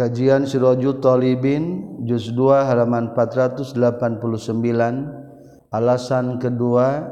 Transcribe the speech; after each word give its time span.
Kajian 0.00 0.48
Siraju 0.48 0.96
Thalibin 0.96 2.00
Juz 2.08 2.32
2 2.32 2.72
halaman 2.72 3.12
489 3.12 3.76
Alasan 5.68 6.40
kedua 6.40 7.04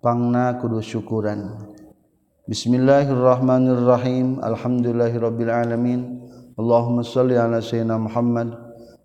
Pangna 0.00 0.56
kudu 0.56 0.80
syukuran. 0.80 1.60
Bismillahirrahmanirrahim. 2.48 4.40
Alhamdulillahirabbil 4.40 5.52
alamin 5.52 6.24
Allahumma 6.56 7.04
shalli 7.04 7.36
ala 7.36 7.60
sayyidina 7.60 8.00
Muhammad. 8.00 8.48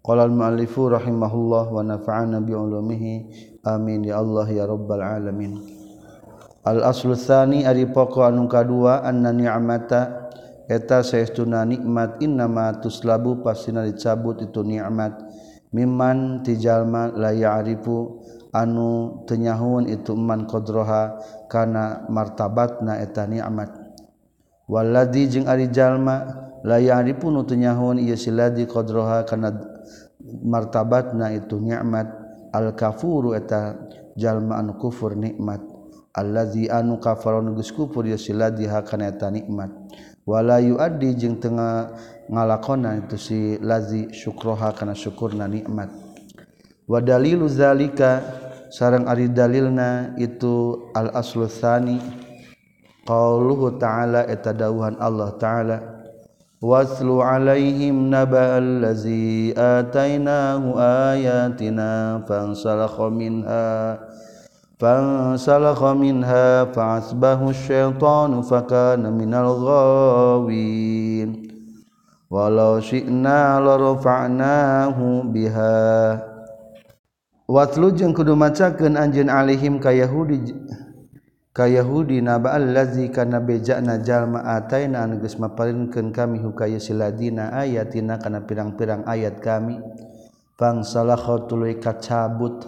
Qala 0.07 0.29
al 0.29 0.31
muallifu 0.31 0.87
rahimahullah 0.87 1.67
wa 1.67 1.83
nafa'ana 1.83 2.39
bi 2.39 2.55
ulumihi 2.55 3.27
amin. 3.67 4.07
Ya 4.07 4.23
Allah 4.23 4.47
ya 4.47 4.63
rabbal 4.63 5.03
alamin. 5.03 5.59
Al 6.63 6.79
aslu 6.87 7.11
tsani 7.17 7.67
ari 7.67 7.91
pokok 7.91 8.23
anu 8.23 8.47
kadua 8.47 9.03
anna 9.03 9.35
ni'mata 9.35 10.20
eta 10.71 11.03
saestuna 11.03 11.67
nikmat 11.67 12.23
innama 12.23 12.79
tuslabu 12.79 13.43
pastina 13.43 13.83
dicabut 13.83 14.39
itu 14.39 14.63
nikmat. 14.63 15.19
Mimman 15.75 16.43
tijalma 16.43 17.11
la 17.11 17.35
ya'rifu 17.35 18.23
anu 18.55 19.23
tenyahun 19.27 19.87
itu 19.87 20.15
man 20.15 20.47
qadroha 20.47 21.19
kana 21.51 22.07
martabatna 22.07 23.03
eta 23.03 23.27
nikmat. 23.27 23.71
Walladzi 24.71 25.27
jeung 25.27 25.47
ari 25.51 25.67
jalma 25.67 26.27
la 26.63 26.79
ya'rifu 26.79 27.27
nu 27.27 27.43
tenyahun 27.43 27.99
ieu 27.99 28.15
siladi 28.15 28.63
qadroha 28.63 29.27
kana 29.27 29.51
martabatna 30.43 31.35
itu 31.35 31.59
nikmat. 31.59 32.07
Al 32.51 32.75
kafuru 32.75 33.31
eta 33.31 33.75
jalma 34.19 34.59
anu 34.59 34.75
kufur 34.75 35.15
nikmat. 35.15 35.63
Allazi 36.11 36.67
anu 36.67 36.99
kafaron 36.99 37.55
geus 37.55 37.71
kufur 37.71 38.03
ieu 38.03 38.19
siladi 38.19 38.67
hakana 38.67 39.07
eta 39.07 39.31
nikmat. 39.31 39.71
wala 40.25 40.61
yuaddi 40.61 41.17
jeung 41.17 41.41
tengah 41.41 41.97
ngalakonan 42.29 43.05
itu 43.05 43.17
si 43.17 43.39
lazi 43.59 44.13
syukroha 44.13 44.71
kana 44.71 44.93
syukurna 44.95 45.49
nikmat. 45.49 45.89
Wa 46.87 46.99
dalilu 47.03 47.47
zalika 47.47 48.23
sareng 48.71 49.07
ari 49.07 49.27
dalilna 49.31 50.15
itu 50.15 50.87
al 50.95 51.11
aslu 51.11 51.47
tsani 51.47 51.99
qauluhu 53.03 53.75
ta'ala 53.75 54.27
eta 54.29 54.55
dawuhan 54.55 54.95
Allah 55.01 55.35
ta'ala 55.35 55.77
waslu 56.61 57.25
alaihim 57.25 58.13
naba 58.13 58.61
allazi 58.61 59.51
atainahu 59.57 60.77
ayatina 60.77 62.21
fansalakha 62.29 63.09
minha. 63.09 63.97
فانسلخ 64.80 65.80
منها 65.84 66.64
فعصبه 66.64 67.40
الشيطان 67.50 68.30
فكان 68.42 69.12
من 69.12 69.32
الغاوين 69.34 71.28
ولو 72.30 72.80
شئنا 72.80 73.40
لرفعناه 73.60 74.98
بها 75.32 75.86
watlu 77.46 77.94
jeung 77.94 78.10
kudu 78.10 78.34
macakeun 78.34 78.98
anjeun 78.98 79.30
alihim 79.30 79.78
ka 79.78 79.94
yahudi 79.94 80.50
ka 81.54 81.70
yahudi 81.70 82.18
naba 82.18 82.58
allazi 82.58 83.06
kana 83.06 83.38
bejana 83.38 84.02
jalma 84.02 84.42
ataina 84.42 85.06
anu 85.06 85.22
geus 85.22 85.38
maparinkeun 85.38 86.10
kami 86.10 86.42
hukaya 86.42 86.82
siladina 86.82 87.54
ayatina 87.54 88.18
kana 88.18 88.42
pirang-pirang 88.42 89.06
ayat 89.06 89.38
kami 89.38 89.78
fangsalakha 90.58 91.46
tuluy 91.46 91.78
kacabut 91.78 92.66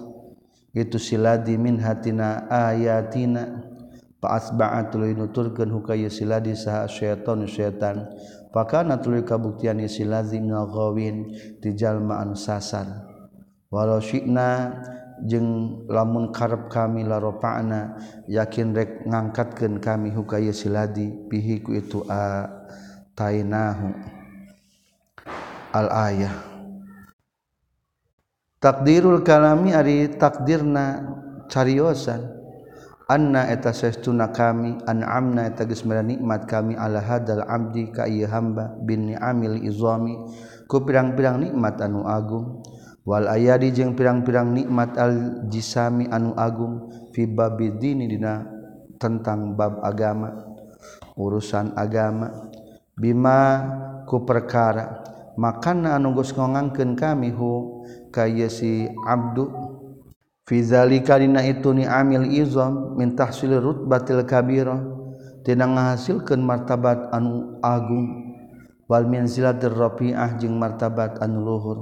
itu 0.73 0.97
siladi 0.97 1.55
min 1.55 1.79
hatina 1.79 2.49
ayatina. 2.49 3.71
Paasba'at 4.19 4.91
tuluy 4.91 5.15
nuturkeun 5.15 5.67
hukaya 5.69 6.07
siladi 6.07 6.55
saha 6.55 6.87
syaitan 6.87 7.43
syaitan. 7.43 8.07
Fakana 8.53 9.01
tuluy 9.01 9.25
kabuktian 9.25 9.81
siladi 9.89 10.37
minal 10.37 10.69
ghawin 10.69 11.33
ti 11.57 11.73
jalma 11.73 12.21
anu 12.21 12.37
sasar 12.37 13.13
walau 13.73 13.97
syi'na 13.97 14.77
jeung 15.25 15.81
lamun 15.89 16.29
karep 16.29 16.69
kami 16.69 17.01
larofa'na 17.01 17.97
yakin 18.29 18.77
rek 18.77 19.09
ngangkatkeun 19.09 19.81
kami 19.81 20.13
hukaya 20.13 20.53
siladi 20.53 21.09
bihi 21.09 21.65
ku 21.65 21.73
itu 21.73 22.05
a 22.05 22.45
tainahu 23.17 23.89
al 25.73 25.89
ayah 26.13 26.52
takdirul 28.63 29.27
kalami 29.27 29.75
ari 29.75 30.07
takdirna 30.15 31.03
cariosan. 31.51 32.31
Anna 33.03 33.51
eta 33.51 33.75
saestuna 33.75 34.31
kami 34.31 34.79
an'amna 34.87 35.51
eta 35.51 35.67
geus 35.67 35.83
nikmat 35.83 36.47
kami 36.47 36.79
ala 36.79 37.03
hadal 37.03 37.43
abdi 37.43 37.91
ka 37.91 38.07
ieu 38.07 38.23
hamba 38.31 38.71
bin 38.79 39.11
ni'amil 39.11 39.59
izami. 39.67 40.15
Ku 40.71 40.87
pirang-pirang 40.87 41.43
nikmat 41.43 41.83
anu 41.83 42.07
agung. 42.07 42.63
Wal 43.03 43.27
ayadi 43.27 43.75
jeung 43.75 43.99
pirang-pirang 43.99 44.55
nikmat 44.55 44.95
al 44.95 45.43
jisami 45.51 46.07
anu 46.07 46.31
agung 46.39 46.87
fi 47.11 47.27
babidini 47.27 48.07
dina 48.07 48.47
tentang 48.95 49.59
bab 49.59 49.83
agama 49.83 50.31
urusan 51.19 51.75
agama. 51.75 52.31
Bima 52.95 53.67
ku 54.07 54.23
perkara 54.23 55.03
makana 55.35 55.99
anu 55.99 56.15
geus 56.15 56.31
ngongangkeun 56.31 56.95
kami 56.95 57.35
hu 57.35 57.83
kay 58.13 58.45
si 58.53 58.85
Abdu. 59.09 59.49
Fizalikalina 60.43 61.41
itu 61.41 61.73
ni 61.73 61.87
amil 61.87 62.29
izom 62.29 62.99
mintah 62.99 63.31
silir 63.31 63.63
rutbatil 63.63 64.27
kabirah 64.27 64.83
tina 65.41 65.65
ngahasilkeun 65.65 66.43
martabat 66.43 67.09
anu 67.09 67.57
agung. 67.63 68.21
Wal 68.85 69.07
manzilatir 69.07 69.73
rafi'ah 69.73 70.37
jeung 70.37 70.59
martabat 70.59 71.17
anu 71.23 71.41
luhur. 71.41 71.79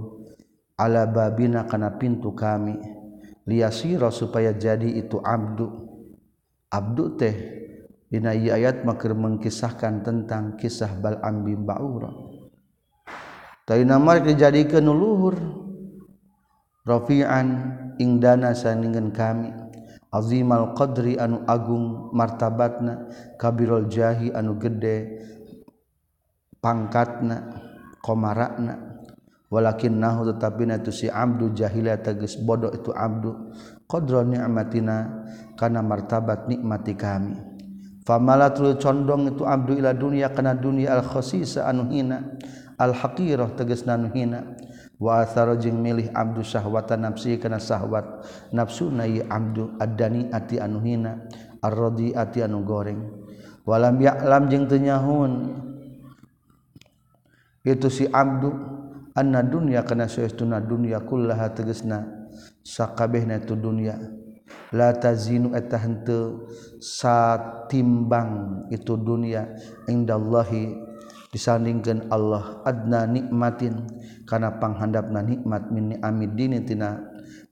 Ala 0.79 1.09
babina 1.09 1.65
kana 1.67 1.97
pintu 1.97 2.31
kami. 2.31 2.77
Liyasira 3.49 4.13
supaya 4.13 4.53
jadi 4.53 4.87
itu 5.01 5.17
abdu. 5.19 5.89
Abdu 6.69 7.17
teh 7.17 7.35
dina 8.07 8.37
ieu 8.37 8.53
ayat 8.53 8.85
makeur 8.85 9.17
mengkisahkan 9.17 10.05
tentang 10.05 10.55
kisah 10.61 10.93
bal 11.01 11.17
ambim 11.25 11.65
baura. 11.65 12.13
Tayna 13.65 13.97
marek 13.97 14.29
dijadikeun 14.29 14.85
luhur. 14.85 15.35
Rafi'an 16.81 17.47
ing 18.01 18.17
dana 18.17 18.57
saningen 18.57 19.13
kami. 19.13 19.53
Azimal 20.11 20.75
qadri 20.75 21.15
anu 21.15 21.45
agung 21.47 22.11
martabatna 22.11 23.07
kabirul 23.39 23.87
jahi 23.87 24.33
anu 24.33 24.59
gede 24.59 25.23
pangkatna 26.59 27.47
komarakna. 28.03 28.91
Walakin 29.51 29.99
nahu 29.99 30.31
tetapi 30.31 30.63
na 30.63 30.79
tu 30.79 30.95
si 30.95 31.11
abdu 31.11 31.51
jahila 31.51 31.99
tegas 31.99 32.39
bodoh 32.39 32.71
itu 32.71 32.95
abdu. 32.95 33.51
Qadra 33.83 34.23
ni'matina 34.23 35.27
kana 35.59 35.83
martabat 35.83 36.47
nikmati 36.47 36.95
kami. 36.95 37.35
Famalatul 38.07 38.79
condong 38.79 39.35
itu 39.35 39.43
abdu 39.43 39.75
ila 39.75 39.91
dunia 39.91 40.31
kana 40.31 40.55
dunia 40.55 40.97
al 40.97 41.03
khasisa 41.03 41.67
anu 41.67 41.91
hina. 41.91 42.39
Al 42.79 42.95
haqirah 42.95 43.53
tegas 43.53 43.83
nanu 43.83 44.09
hina. 44.15 44.55
waaro 45.01 45.57
jeung 45.57 45.81
milih 45.81 46.13
Abdul 46.13 46.45
syahwata 46.45 46.93
nafsi 46.93 47.41
kana 47.41 47.57
syahwat 47.57 48.21
nafsu 48.53 48.93
na 48.93 49.09
Abdul 49.09 49.73
adani 49.81 50.29
ati 50.29 50.61
anu 50.61 50.77
hina 50.85 51.25
arrodi 51.57 52.13
ati 52.13 52.45
anu 52.45 52.61
goreng. 52.61 53.01
Walam 53.65 53.97
yalam 53.97 54.45
jeung 54.45 54.69
tenyahun 54.69 55.57
itu 57.65 57.89
si 57.89 58.05
Abdul 58.05 58.53
anna 59.17 59.41
dunya 59.41 59.81
kana 59.81 60.05
saestuna 60.05 60.61
dunya 60.61 61.01
kullaha 61.01 61.49
tegesna 61.49 62.29
sakabehna 62.61 63.41
tu 63.41 63.57
dunya. 63.57 63.97
La 64.71 64.91
tazinu 64.95 65.55
eta 65.55 65.79
henteu 65.79 66.47
satimbang 66.79 68.63
itu 68.71 68.95
dunya 68.99 69.47
indallahi 69.87 70.90
disandingkan 71.31 72.11
Allah 72.11 72.59
adna 72.67 73.07
nikmatin. 73.07 73.87
Karena 74.27 74.53
panghandapna 74.59 75.23
nikmat 75.23 75.71
min 75.71 75.95
ni'amiddinitina 75.95 76.99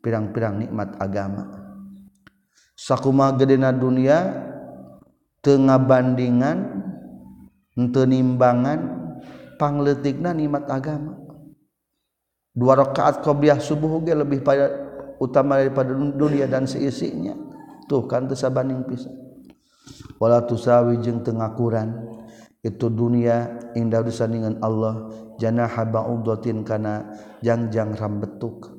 pirang-pirang 0.04 0.68
nikmat 0.68 1.00
agama. 1.00 1.48
Sakuma 2.76 3.36
gedena 3.36 3.76
dunia 3.76 4.48
tengah 5.44 5.80
bandingan 5.80 6.58
ente 7.76 8.04
nimbangan 8.04 8.80
pangletikna 9.56 10.36
nikmat 10.36 10.68
agama. 10.68 11.16
Dua 12.56 12.76
rakaat 12.76 13.24
qobliyah 13.24 13.60
subuh 13.60 14.04
ge 14.04 14.12
lebih 14.16 14.44
pada 14.44 14.68
utama 15.20 15.60
daripada 15.60 15.96
dunia 15.96 16.48
dan 16.48 16.68
seisinya. 16.68 17.36
Tuh 17.88 18.08
kan 18.08 18.28
teu 18.28 18.36
sabanding 18.36 18.84
pisan. 18.88 19.16
Wala 20.20 20.44
tusawi 20.44 21.00
jeung 21.00 21.24
teu 21.24 21.36
ngakuran 21.36 22.19
itu 22.60 22.92
dunia 22.92 23.72
indah 23.76 24.04
disandingan 24.04 24.60
Allah. 24.60 25.08
Jana 25.40 25.72
habaudotin 25.72 26.68
kana 26.68 27.16
jangjang 27.40 27.96
rambetuk. 27.96 28.76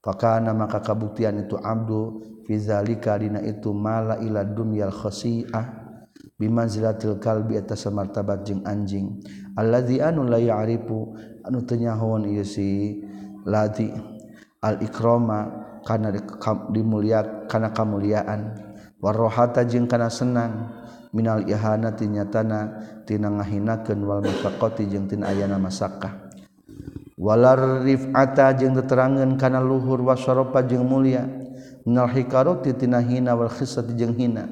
Fakana 0.00 0.56
maka 0.56 0.80
kabuktian 0.80 1.44
itu 1.44 1.60
abdu. 1.60 2.24
Fizalika 2.44 3.16
dina 3.16 3.40
itu 3.40 3.72
mala 3.72 4.20
ila 4.20 4.44
dunyal 4.44 4.92
khasi'ah. 4.92 5.84
Bimanzilatil 6.40 7.20
kalbi 7.20 7.60
eta 7.60 7.76
samartabat 7.76 8.48
jeung 8.48 8.64
anjing. 8.64 9.20
Alladzi 9.56 10.00
anu 10.00 10.24
la 10.24 10.40
ya'rifu. 10.40 11.16
Anu 11.44 11.64
teu 11.68 11.76
nyahoan 11.76 12.24
ieu 12.24 12.44
si 12.44 13.04
ladi 13.44 13.92
al 14.64 14.80
ikrama 14.80 15.52
kana 15.84 16.08
dimulia 16.72 17.44
kana 17.44 17.68
kamuliaan 17.76 18.56
warrohata 19.04 19.68
jeung 19.68 19.84
kana 19.84 20.08
senang. 20.08 20.72
Minal 21.14 21.46
ihanati 21.46 22.10
nyatana 22.10 22.74
tina 23.04 23.28
ngahinakeun 23.28 24.00
wal 24.02 24.24
masaqati 24.24 24.88
jeung 24.88 25.06
tina 25.06 25.28
ayana 25.30 25.60
masakah. 25.60 26.24
Walar 27.14 27.86
rif'ata 27.86 28.50
jeung 28.58 28.74
teterangan 28.74 29.38
kana 29.38 29.62
luhur 29.62 30.02
wasyarafa 30.02 30.66
jeung 30.66 30.84
mulia. 30.84 31.24
Minal 31.86 32.10
hikarati 32.10 32.74
tina 32.74 32.98
hina 32.98 33.38
wal 33.38 33.52
khisati 33.52 33.94
jeung 33.94 34.16
hina. 34.18 34.50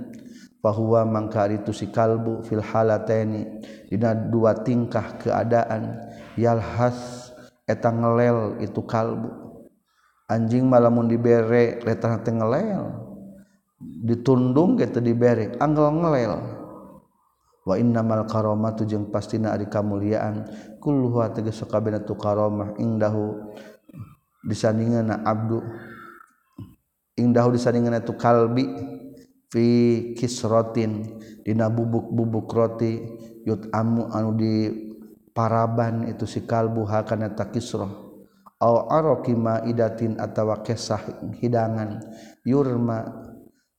Fahuwa 0.62 1.02
mangka 1.02 1.50
itu 1.50 1.74
si 1.74 1.90
kalbu 1.90 2.46
fil 2.46 2.62
halataini. 2.62 3.66
Dina 3.90 4.14
dua 4.14 4.54
tingkah 4.62 5.18
keadaan. 5.18 6.06
Yalhas 6.38 7.32
eta 7.66 7.90
ngelel 7.90 8.62
itu 8.62 8.78
kalbu. 8.86 9.58
Anjing 10.30 10.70
malamun 10.70 11.10
dibere 11.10 11.82
letah 11.82 12.22
teh 12.22 12.30
ngelel. 12.30 12.94
Ditundung 14.06 14.78
gitu 14.78 15.02
dibere 15.02 15.58
angel 15.58 15.90
ngelel. 15.98 16.61
wa 17.62 17.78
innamal 17.78 18.26
karomatu 18.26 18.82
jeung 18.82 19.10
pastina 19.14 19.54
ari 19.54 19.70
kamuliaan 19.70 20.46
kulluha 20.82 21.30
tegas 21.30 21.62
sakabehna 21.62 22.02
tu 22.02 22.18
karomah 22.18 22.74
indahu 22.82 23.54
disandingana 24.42 25.22
abdu 25.22 25.62
indahu 27.14 27.54
disandingana 27.54 28.02
tu 28.02 28.18
kalbi 28.18 28.66
fi 29.52 29.66
kisrotin 30.18 31.22
dina 31.46 31.70
bubuk-bubuk 31.70 32.50
roti 32.50 32.98
yut 33.46 33.70
amu 33.70 34.10
anu 34.10 34.34
di 34.34 34.54
paraban 35.30 36.10
itu 36.10 36.26
si 36.26 36.42
kalbu 36.42 36.82
hakana 36.88 37.30
takisroh 37.30 37.90
au 38.62 38.86
aroki 38.90 39.34
maidatin 39.34 40.18
atawa 40.18 40.62
kesah 40.62 41.02
hidangan 41.38 41.98
yurma 42.46 43.06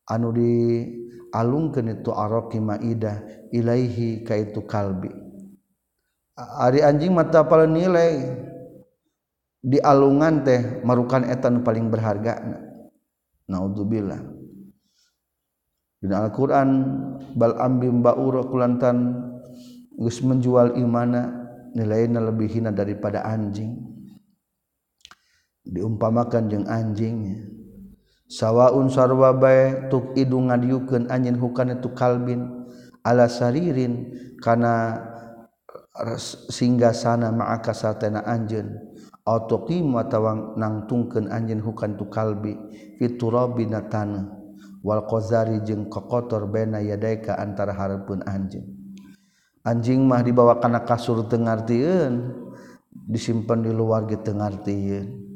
anu 0.08 0.30
di 0.36 0.52
alungkeun 1.34 2.00
itu 2.00 2.14
arok 2.14 2.54
maidah 2.62 3.50
ilaihi 3.50 4.22
ka 4.22 4.38
itu 4.38 4.62
kalbi. 4.64 5.10
Ari 6.38 6.86
anjing 6.86 7.14
mata 7.14 7.42
paling 7.42 7.74
nilai. 7.74 8.14
Di 9.64 9.80
alungan 9.80 10.44
teh 10.44 10.84
marukan 10.86 11.26
etan 11.26 11.66
paling 11.66 11.90
berharga. 11.90 12.40
Naudzubillah 13.50 14.24
dina 16.04 16.28
Al-Qur'an 16.28 16.70
bal 17.32 17.56
ambim 17.64 18.04
ba'ura 18.04 18.44
kulantan 18.44 19.16
geus 19.96 20.20
menjual 20.20 20.76
imana 20.76 21.32
nilainya 21.72 22.20
lebih 22.20 22.52
hina 22.52 22.76
daripada 22.76 23.24
anjing. 23.24 23.80
Diumpamakan 25.64 26.52
jeung 26.52 26.68
anjingnya 26.68 27.53
sawaun 28.34 28.90
sarwa 28.90 29.38
bae 29.38 29.94
tuk 29.94 30.18
idung 30.18 30.50
ngadiukeun 30.50 31.14
anjeun 31.14 31.38
hukana 31.38 31.78
tu 31.78 31.94
kalbin. 31.94 32.66
Ala 33.06 33.28
saririn 33.30 34.16
kana 34.42 34.96
singgasana 36.50 37.30
ma'aka 37.30 37.76
satena 37.76 38.26
anjeun. 38.26 38.74
Autoqim 39.24 39.94
atawa 39.96 40.58
nangtungkeun 40.60 41.30
anjeun 41.32 41.62
hukan 41.64 41.96
tu 41.96 42.12
kalbi 42.12 42.58
fiturabina 43.00 43.88
tanah 43.88 44.28
wal 44.84 45.08
qazari 45.08 45.64
jeung 45.64 45.88
kokotor 45.88 46.48
bena 46.52 46.84
yadaika 46.84 47.40
antara 47.40 47.72
hareupeun 47.72 48.24
anjeun. 48.28 48.68
Anjing 49.64 50.04
mah 50.04 50.20
dibawa 50.20 50.60
kana 50.60 50.84
kasur 50.84 51.24
teu 51.32 51.40
ngartieun 51.40 52.36
disimpan 52.92 53.64
di 53.64 53.72
luar 53.72 54.04
ge 54.08 54.20
teu 54.20 54.36
ngartieun. 54.36 55.33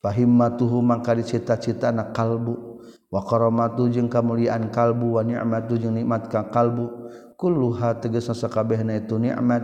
fahimmatuhu 0.00 0.80
mangka 0.80 1.16
dicita-cita 1.16 1.92
na 1.92 2.10
kalbu. 2.12 2.82
Wa 3.12 3.24
karamatu 3.24 3.88
jeung 3.92 4.08
kamulian 4.08 4.72
kalbu. 4.72 5.20
Wa 5.20 5.22
ni'matu 5.22 5.76
jeung 5.76 5.96
nikmat 5.96 6.28
ka 6.32 6.48
kalbu. 6.48 7.08
Kulluha 7.36 7.96
tegasna 8.00 8.36
sakabehna 8.36 9.00
itu 9.00 9.16
nikmat. 9.16 9.62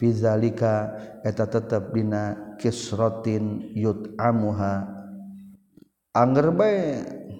Fi 0.00 0.08
zalika 0.16 0.96
eta 1.20 1.44
tetep 1.44 1.92
dina 1.92 2.56
kisratin 2.56 3.72
yut'amuha. 3.76 4.88
Anger 6.16 6.48
bae 6.56 6.80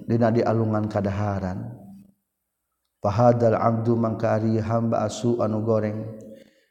dina 0.05 0.29
dialungan 0.29 0.85
kadaharan. 0.89 1.77
Fahadal 3.01 3.57
abdu 3.57 3.97
mangka 3.97 4.37
ari 4.37 4.61
hamba 4.61 5.09
asu 5.09 5.41
anu 5.41 5.65
goreng. 5.65 6.30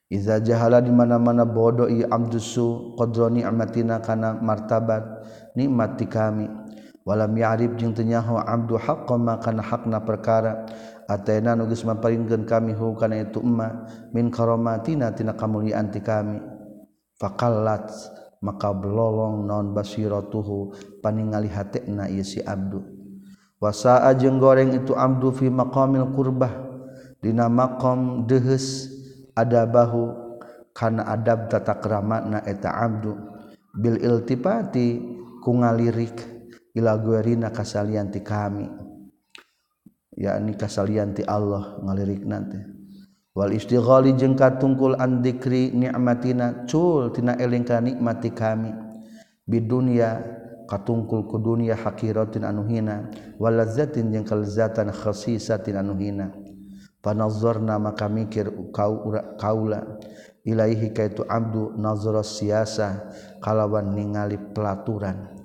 Iza 0.10 0.42
jahala 0.42 0.82
di 0.82 0.90
mana-mana 0.90 1.46
bodoh 1.46 1.86
ia 1.86 2.10
abdusu 2.10 2.98
qadra 2.98 3.30
ni'matina 3.30 4.02
kana 4.02 4.42
martabat 4.42 5.06
nikmat 5.54 6.02
ti 6.02 6.10
kami. 6.10 6.50
Walam 7.06 7.38
ya'rif 7.38 7.78
jeung 7.78 7.94
teu 7.94 8.10
nyaho 8.10 8.42
abdu 8.42 8.74
haqqo 8.78 9.22
ma 9.22 9.38
kana 9.38 9.62
hakna 9.62 10.02
perkara 10.02 10.66
ataina 11.06 11.54
nu 11.54 11.70
geus 11.70 11.86
maparingkeun 11.86 12.46
kami 12.50 12.74
hu 12.74 12.98
kana 12.98 13.22
itu 13.22 13.38
emma 13.42 13.86
min 14.10 14.34
karamatina 14.34 15.14
tina 15.14 15.38
kamuliaan 15.38 15.94
ti 15.94 16.02
kami. 16.02 16.42
Faqallat 17.22 17.94
maka 18.42 18.74
belolong 18.74 19.46
non 19.46 19.78
basiratuhu 19.78 20.74
paningali 21.06 21.54
hatena 21.54 22.10
ieu 22.10 22.26
si 22.26 22.42
abdu. 22.42 22.82
Wasaa 23.62 24.10
jeung 24.18 24.42
goreng 24.42 24.74
itu 24.74 24.98
abdu 24.98 25.30
fi 25.30 25.54
maqamil 25.54 26.18
qurbah 26.18 26.54
dina 27.22 27.46
maqam 27.46 28.26
deuheus 28.26 28.99
ada 29.40 29.64
bahu 29.64 30.12
kana 30.76 31.08
adab 31.08 31.48
tata 31.48 31.80
keramatna 31.80 32.44
eta 32.44 32.76
abdu. 32.76 33.16
Bil 33.72 33.96
iltipati 34.04 35.00
ku 35.40 35.56
ngalirik 35.56 36.20
ila 36.76 37.00
guerina 37.00 37.48
kasalianti 37.56 38.20
kami. 38.20 38.68
Yakni 40.20 40.52
kasalianti 40.60 41.24
Allah 41.24 41.80
ngalirik 41.80 42.28
nanti 42.28 42.60
wal 43.40 43.56
istighali 43.56 44.20
jeung 44.20 44.36
katungkul 44.36 45.00
an 45.00 45.24
dzikri 45.24 45.72
nikmatina 45.72 46.68
cul 46.68 47.08
tina 47.16 47.40
eling 47.40 47.64
ka 47.64 47.80
nikmati 47.80 48.36
kami. 48.36 48.76
Bidunya 49.48 50.20
katungkul 50.68 51.24
ku 51.24 51.40
dunya 51.40 51.80
hakiratin 51.80 52.44
anu 52.44 52.68
hina. 52.68 53.08
Wal 53.40 53.56
lazzatin 53.64 54.12
jeung 54.12 54.28
kalzatan 54.28 54.92
khasisatin 54.92 55.80
anu 55.80 55.96
hina. 55.96 56.36
panazorna 57.00 57.80
maka 57.80 58.08
mikir 58.08 58.52
kau 58.72 59.12
kaula. 59.40 60.00
Ilaihi 60.48 60.96
kaitu 60.96 61.28
abdu 61.28 61.76
nazro 61.76 62.24
siasa 62.24 63.12
kalawan 63.44 63.92
ningali 63.92 64.40
pelaturan. 64.56 65.36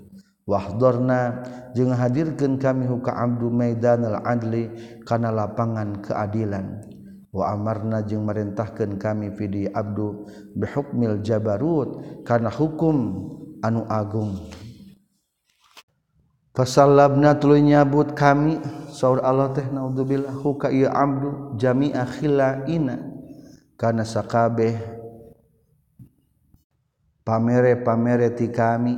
Wahdorna 0.45 1.41
jeung 1.73 1.93
hadirkeun 1.93 2.61
kami 2.61 2.85
huka 2.85 3.17
abdu 3.17 3.49
maidanal 3.49 4.23
adli 4.23 4.71
kana 5.03 5.33
lapangan 5.33 6.05
keadilan. 6.05 6.85
Wa 7.35 7.51
amarna 7.51 8.07
jeung 8.07 8.23
merintahkeun 8.29 9.01
kami 9.01 9.35
fidi 9.35 9.67
abdu 9.67 10.29
bihukmil 10.55 11.19
jabarut 11.27 12.23
kana 12.23 12.47
hukum 12.53 13.27
anu 13.65 13.83
agung. 13.91 14.39
Pasal 16.55 16.95
labna 16.95 17.35
tulu 17.35 17.59
nyabut 17.59 18.15
kami. 18.15 18.63
Saur 18.95 19.19
Allah 19.27 19.51
teh 19.51 19.67
naudzubillah 19.67 20.39
huka 20.39 20.71
ieu 20.71 20.87
abdu 20.87 21.59
jami'a 21.59 22.07
khilaina. 22.07 23.11
Kana 23.75 24.07
sakabeh 24.07 24.79
pamere-pamere 27.27 28.31
ti 28.39 28.55
kami. 28.55 28.95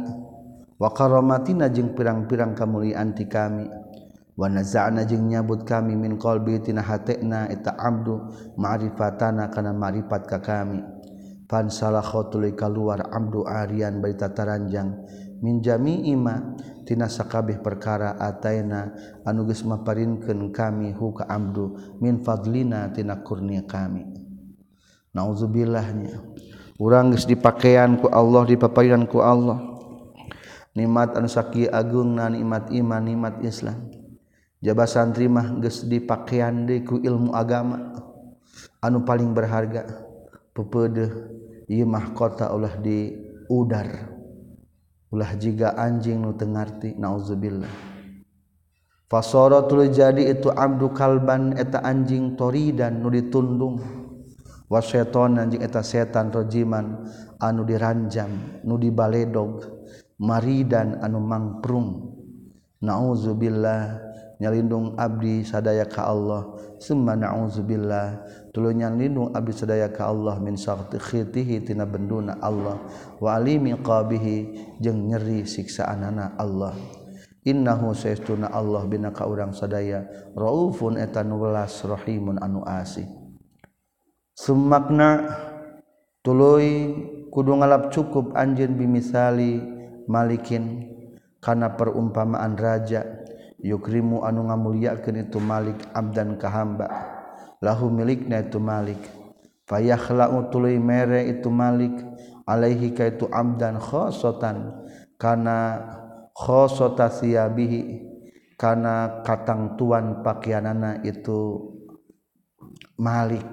Wa 0.77 0.93
karamatina 0.93 1.73
jeung 1.73 1.97
pirang-pirang 1.97 2.53
kamuliaan 2.53 3.17
ti 3.17 3.25
kami. 3.25 3.65
Wa 4.37 4.53
naza'na 4.53 5.09
jeung 5.09 5.33
nyabut 5.33 5.65
kami 5.65 5.97
min 5.97 6.21
qalbi 6.21 6.61
tina 6.61 6.85
hatena 6.85 7.49
eta 7.49 7.73
abdu 7.73 8.21
ma'rifatana 8.61 9.49
kana 9.49 9.73
ma'rifat 9.73 10.29
ka 10.29 10.45
kami. 10.45 10.85
Pan 11.49 11.73
salah 11.73 12.05
khotuli 12.05 12.53
kaluar 12.53 13.01
abdu 13.09 13.49
arian 13.49 14.05
bari 14.05 14.13
tataranjang 14.13 14.93
min 15.41 15.65
jami'i 15.65 16.13
ma 16.19 16.37
tina 16.87 17.11
sakabeh 17.11 17.59
perkara 17.59 18.15
ataina 18.15 18.95
anu 19.27 19.43
geus 19.51 19.67
maparinkeun 19.67 20.55
kami 20.55 20.95
hu 20.95 21.11
ka 21.11 21.27
abdu 21.27 21.99
min 21.99 22.23
fadlina 22.23 22.89
tina 22.95 23.19
kurnia 23.27 23.67
kami. 23.67 24.07
Naudzubillahnya 25.11 26.23
urang 26.79 27.11
geus 27.11 27.27
dipakean 27.27 27.99
ku 27.99 28.07
Allah 28.07 28.47
dipapayan 28.47 29.05
ku 29.11 29.19
Allah. 29.19 29.59
Nikmat 30.79 31.19
anu 31.19 31.27
saki 31.27 31.67
agungna 31.67 32.31
nikmat 32.31 32.71
iman 32.71 33.03
nikmat 33.03 33.35
Islam. 33.43 33.91
Jaba 34.63 34.87
santri 34.87 35.27
mah 35.27 35.59
geus 35.59 35.83
dipakean 35.83 36.71
deui 36.71 36.87
ku 36.87 37.03
ilmu 37.03 37.35
agama. 37.35 37.93
Anu 38.79 39.03
paling 39.03 39.35
berharga 39.35 39.91
pepeudeuh 40.55 41.35
ieu 41.67 41.85
mahkota 41.85 42.55
ulah 42.55 42.79
di 42.79 43.11
udar. 43.51 44.16
ulah 45.11 45.33
jika 45.39 45.79
anjing 45.79 46.23
nu 46.23 46.35
tengarti 46.35 46.99
nauzubillah. 46.99 47.71
Fasoro 49.07 49.63
tuluy 49.71 49.95
jadi 49.95 50.35
itu 50.35 50.51
abdu 50.51 50.91
kalban 50.91 51.55
eta 51.55 51.79
anjing 51.87 52.35
tori 52.35 52.75
dan 52.75 52.99
nu 52.99 53.09
ditundung. 53.11 53.79
Waseton 54.67 55.39
anjing 55.39 55.63
eta 55.63 55.79
setan 55.79 56.35
rojiman 56.35 57.07
anu 57.39 57.63
diranjam 57.63 58.61
nu 58.67 58.75
dibaledog. 58.75 59.63
Maridan 60.19 60.99
anu 60.99 61.23
mangprung. 61.23 61.89
Nauzubillah. 62.83 64.03
nyalindung 64.37 64.97
abdi 65.01 65.43
sadaya 65.45 65.89
ka 65.89 66.09
Allah. 66.09 66.57
Summa 66.77 67.17
na'udzubillah 67.17 68.21
tuluy 68.53 68.77
nyalindung 68.77 69.33
abdi 69.33 69.53
sadaya 69.57 69.89
ka 69.89 70.13
Allah 70.13 70.37
min 70.41 70.61
sakti 70.61 71.01
khitihi 71.01 71.65
tina 71.65 71.89
benduna 71.89 72.37
Allah. 72.41 72.81
Wa 73.17 73.41
alimi 73.41 73.73
qabihi 73.77 74.37
jeung 74.81 75.09
nyeri 75.09 75.49
siksaanana 75.49 76.37
Allah. 76.37 76.77
Innahu 77.47 77.95
saestuna 77.95 78.51
Allah 78.51 78.83
bina 78.91 79.15
ka 79.15 79.23
urang 79.25 79.55
sadaya. 79.55 80.03
Raufun 80.35 80.99
eta 80.99 81.23
nu 81.23 81.39
welas 81.39 81.79
rahimun 81.87 82.43
anu 82.43 82.67
asih. 82.67 83.07
Summakna 84.35 85.31
tuluy 86.27 86.93
kudu 87.31 87.55
ngalap 87.57 87.95
cukup 87.95 88.35
anjeun 88.35 88.75
bimisali 88.75 89.63
malikin 90.11 90.91
kana 91.39 91.79
perumpamaan 91.79 92.59
raja. 92.59 93.26
yukrimu 93.61 94.25
anu 94.25 94.49
ngamuliakeun 94.49 95.29
itu 95.29 95.39
Malik 95.41 95.79
abdan 95.97 96.37
ka 96.37 96.49
hamba. 96.53 96.89
Lahu 97.65 97.89
milikna 97.89 98.45
itu 98.45 98.61
Malik. 98.61 99.01
Fayakhla'u 99.67 100.53
tuluy 100.53 100.79
mere 100.79 101.27
itu 101.27 101.51
Malik 101.51 101.93
alaihi 102.47 102.95
ka 102.95 103.11
itu 103.11 103.27
abdan 103.33 103.83
khosotan 103.83 104.87
kana 105.19 105.83
khosota 106.37 107.11
siabihi 107.11 108.07
kana 108.55 109.25
katangtuan 109.27 110.23
pakaianana 110.23 111.03
itu 111.03 111.73
Malik. 113.01 113.49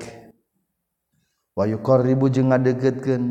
Wa 1.53 1.65
yuqarribu 1.65 2.29
jeung 2.29 2.51
ngadeukeutkeun 2.53 3.23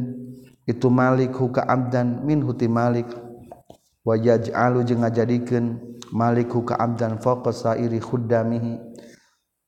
itu 0.67 0.89
Malik 0.91 1.37
huka 1.37 1.63
abdan 1.69 2.25
min 2.27 2.43
huti 2.43 2.67
Malik. 2.67 3.07
Wa 4.03 4.19
yaj'alu 4.19 4.83
jeung 4.83 5.07
ngajadikeun 5.07 5.79
Maliku 6.13 6.61
kaabdan 6.61 7.17
fokus 7.25 7.65
sairi 7.65 7.97
khuddamihi. 7.97 8.77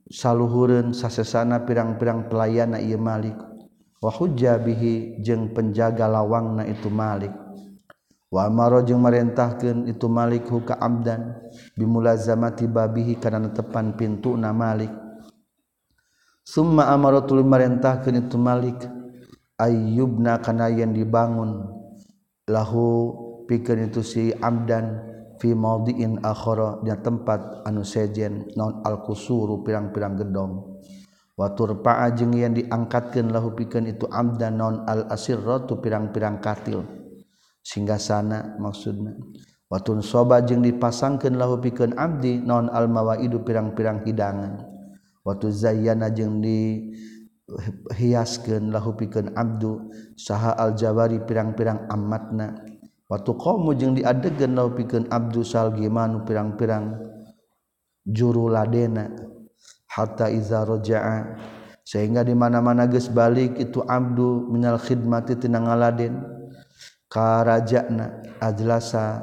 Saluhurun 0.04 0.92
sasesana 0.92 1.64
pirang-pirang 1.64 2.28
pelayana 2.28 2.76
ia 2.76 3.00
Malik. 3.00 3.32
Wa 3.96 4.12
hujja 4.12 4.60
bihi 4.60 5.24
jeung 5.24 5.56
penjaga 5.56 6.04
lawangna 6.04 6.68
itu 6.68 6.92
Malik. 6.92 7.32
Wa 8.28 8.52
amara 8.52 8.84
jeung 8.84 9.00
marentahkeun 9.00 9.88
itu 9.88 10.04
Malik 10.12 10.44
hu 10.52 10.60
kaabdan 10.60 11.48
bimulazamati 11.80 12.68
babihi 12.68 13.16
kana 13.16 13.48
tepan 13.48 13.96
pintuna 13.96 14.52
Malik. 14.52 14.92
Summa 16.44 16.92
amaratul 16.92 17.40
marentahkeun 17.40 18.28
itu 18.28 18.36
Malik. 18.36 18.84
Ayyubna 19.56 20.44
kana 20.44 20.68
yang 20.68 20.92
dibangun. 20.92 21.64
Lahu 22.44 23.16
pikeun 23.48 23.88
itu 23.88 24.04
si 24.04 24.28
Abdan. 24.36 25.13
fi 25.44 25.52
maudiin 25.52 26.24
akhara 26.24 26.80
di 26.80 26.88
tempat 27.04 27.68
anu 27.68 27.84
sejen 27.84 28.48
non 28.56 28.80
alkusuru 28.80 29.60
pirang-pirang 29.60 30.16
gedong. 30.16 30.80
Wa 31.36 31.52
turpa'a 31.52 32.16
jeung 32.16 32.32
yen 32.32 32.56
diangkatkeun 32.56 33.28
lahu 33.28 33.52
pikeun 33.52 33.92
itu 33.92 34.08
amdan 34.08 34.56
non 34.56 34.88
al 34.88 35.04
asirratu 35.12 35.84
pirang-pirang 35.84 36.40
katil. 36.40 36.80
Singgasana 37.60 38.56
maksudna. 38.56 39.12
Watun 39.68 40.00
soba 40.00 40.40
jeung 40.40 40.64
dipasangkeun 40.64 41.36
lahu 41.36 41.60
pikeun 41.60 41.92
abdi 42.00 42.40
non 42.40 42.72
al 42.72 42.88
mawaidu 42.88 43.44
pirang-pirang 43.44 44.00
hidangan. 44.08 44.64
Watu 45.20 45.52
zayyana 45.52 46.08
jeung 46.08 46.40
di 46.40 46.88
hiaskeun 47.92 48.72
lahu 48.72 48.96
pikeun 48.96 49.36
abdu 49.36 49.92
saha 50.16 50.56
al 50.56 50.72
jawari 50.72 51.20
pirang-pirang 51.20 51.92
amatna 51.92 52.56
Watu 53.04 53.37
kamu 53.37 53.76
jeng 53.76 53.92
diadegan 54.00 54.56
na 54.56 54.64
piken 54.73 55.04
Abdu 55.12 55.44
Salgimanu 55.44 56.25
pirang-pirang 56.25 57.04
juru 58.04 58.49
ladena 58.49 59.12
hatta 59.88 60.32
iza 60.32 60.64
rojaa 60.64 61.37
sehingga 61.84 62.25
di 62.25 62.32
mana-mana 62.32 62.88
geus 62.88 63.12
balik 63.12 63.61
itu 63.61 63.84
abdu 63.84 64.49
minal 64.49 64.80
khidmati 64.80 65.37
tina 65.37 65.61
ngaladen. 65.61 66.16
Ka 67.12 67.44
rajana 67.44 68.25
ajlasa 68.40 69.23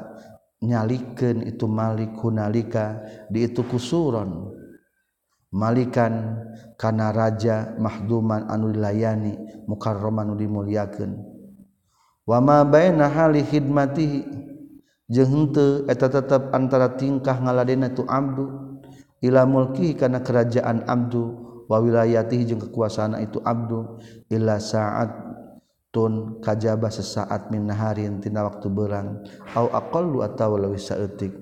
nyalikeun 0.62 1.44
itu 1.44 1.66
malik 1.66 2.14
hunalika 2.22 3.02
di 3.28 3.50
itu 3.50 3.66
kusuron. 3.66 4.48
Malikan 5.52 6.40
kana 6.80 7.12
raja 7.12 7.76
mahduman 7.76 8.48
anu 8.48 8.72
dilayani 8.72 9.36
mukarraman 9.68 10.32
anu 10.32 10.40
dimuliakeun. 10.40 11.31
wama 12.26 12.62
bainahali 12.66 13.42
khidmatihi. 13.46 14.20
Jeung 15.12 15.28
henteu 15.28 15.84
eta 15.92 16.08
tetep 16.08 16.56
antara 16.56 16.96
tingkah 16.96 17.36
ngaladena 17.36 17.92
tu 17.92 18.08
abdu. 18.08 18.48
Ila 19.20 19.44
mulki 19.44 19.92
kana 19.92 20.24
kerajaan 20.24 20.88
abdu. 20.88 21.36
Wa 21.68 21.78
wilayatihi 21.78 22.48
jeung 22.48 22.62
kekuasaan 22.64 23.20
itu 23.20 23.36
abdu. 23.44 24.00
Ila 24.32 24.56
saat 24.56 25.12
tun 25.92 26.40
kajaba 26.40 26.88
sesaat 26.88 27.52
min 27.52 27.68
naharin 27.68 28.24
tina 28.24 28.48
waktu 28.48 28.72
berang. 28.72 29.20
Au 29.52 29.68
aqallu 29.68 30.24
atawa 30.24 30.64
leuwih 30.64 30.80
saeutik. 30.80 31.36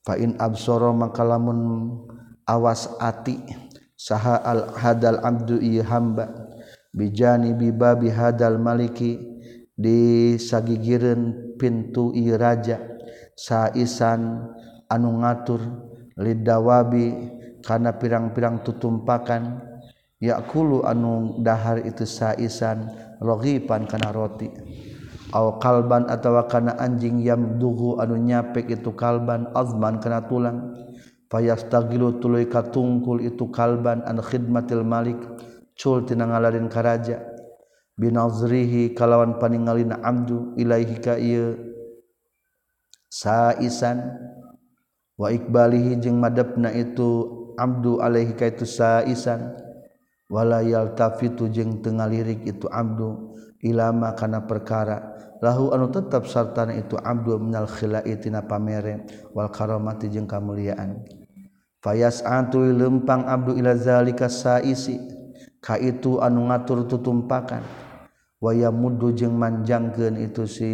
Fa 0.00 0.16
in 0.16 0.40
absara 0.40 0.88
maka 0.96 1.20
lamun 1.20 1.92
awas 2.48 2.88
ati. 2.96 3.36
Saha 3.98 4.40
al 4.40 4.72
hadal 4.80 5.20
abdu 5.20 5.60
ieu 5.60 5.84
hamba. 5.84 6.32
Bijani 6.96 7.52
bibabi 7.52 8.08
hadal 8.08 8.56
maliki. 8.56 9.37
di 9.78 10.34
sagigireun 10.34 11.54
pintu 11.54 12.10
Iraja 12.10 12.82
saisan 13.38 14.50
anu 14.90 15.22
ngatur 15.22 15.62
lidawabi 16.18 17.38
karena 17.62 17.94
pirang-pirang 17.94 18.66
tutumpakan 18.66 19.62
yakulu 20.18 20.82
anu 20.82 21.38
dahar 21.46 21.78
itu 21.86 22.02
saisan 22.02 22.90
rogipan 23.22 23.86
kana 23.86 24.10
roti. 24.10 24.50
Aw 25.28 25.60
kalban 25.60 26.08
atawa 26.08 26.48
kana 26.48 26.74
anjing 26.80 27.20
yamduhu 27.20 28.00
anu 28.02 28.16
nyapek 28.18 28.66
itu 28.72 28.90
kalban 28.96 29.46
azman 29.54 30.02
kana 30.02 30.26
tulang. 30.26 30.74
Fayastagilu 31.28 32.24
tuluy 32.24 32.48
katungkul 32.48 33.20
itu 33.20 33.52
kalban 33.52 34.00
an 34.08 34.24
khidmatil 34.24 34.80
malik 34.80 35.20
cul 35.76 36.02
tina 36.08 36.24
ngalarin 36.24 36.72
karaja. 36.72 37.37
binazrihi 37.98 38.94
kalawan 38.94 39.36
paningalina 39.42 39.98
amdu 40.00 40.54
ilaihi 40.54 40.96
ka 41.02 41.18
ieu. 41.18 41.58
Saisan 43.10 44.14
wa 45.18 45.34
ikbalihi 45.34 45.98
jeung 45.98 46.22
madepna 46.22 46.70
itu 46.70 47.26
abdu 47.58 47.98
alaihi 47.98 48.38
ka 48.38 48.46
itu 48.46 48.64
saisan. 48.64 49.58
Wala 50.30 50.60
yaltafitu 50.62 51.50
jeung 51.50 51.82
teu 51.82 51.96
ngalirik 51.96 52.46
itu 52.46 52.70
abdu 52.70 53.34
ilama 53.64 54.14
kana 54.14 54.46
perkara. 54.46 55.18
Lahu 55.40 55.72
anu 55.72 55.88
tetap 55.88 56.26
sartana 56.28 56.76
itu 56.76 56.98
abdu 57.00 57.38
minal 57.38 57.64
khila'i 57.64 58.14
tina 58.20 58.44
pamere 58.44 59.08
wal 59.32 59.48
karamati 59.48 60.12
jeung 60.12 60.28
kamuliaan. 60.28 61.02
Fayas'atu 61.80 62.60
lempang 62.76 63.24
abdu 63.24 63.56
ila 63.56 63.74
zalika 63.74 64.28
saisi. 64.28 65.00
Ka 65.58 65.74
itu 65.74 66.22
anu 66.22 66.46
ngatur 66.46 66.86
tutumpakan 66.86 67.87
waya 68.38 68.70
mudhu 68.70 69.14
jeung 69.14 69.34
manjangkeun 69.38 70.18
itu 70.18 70.46
si 70.46 70.70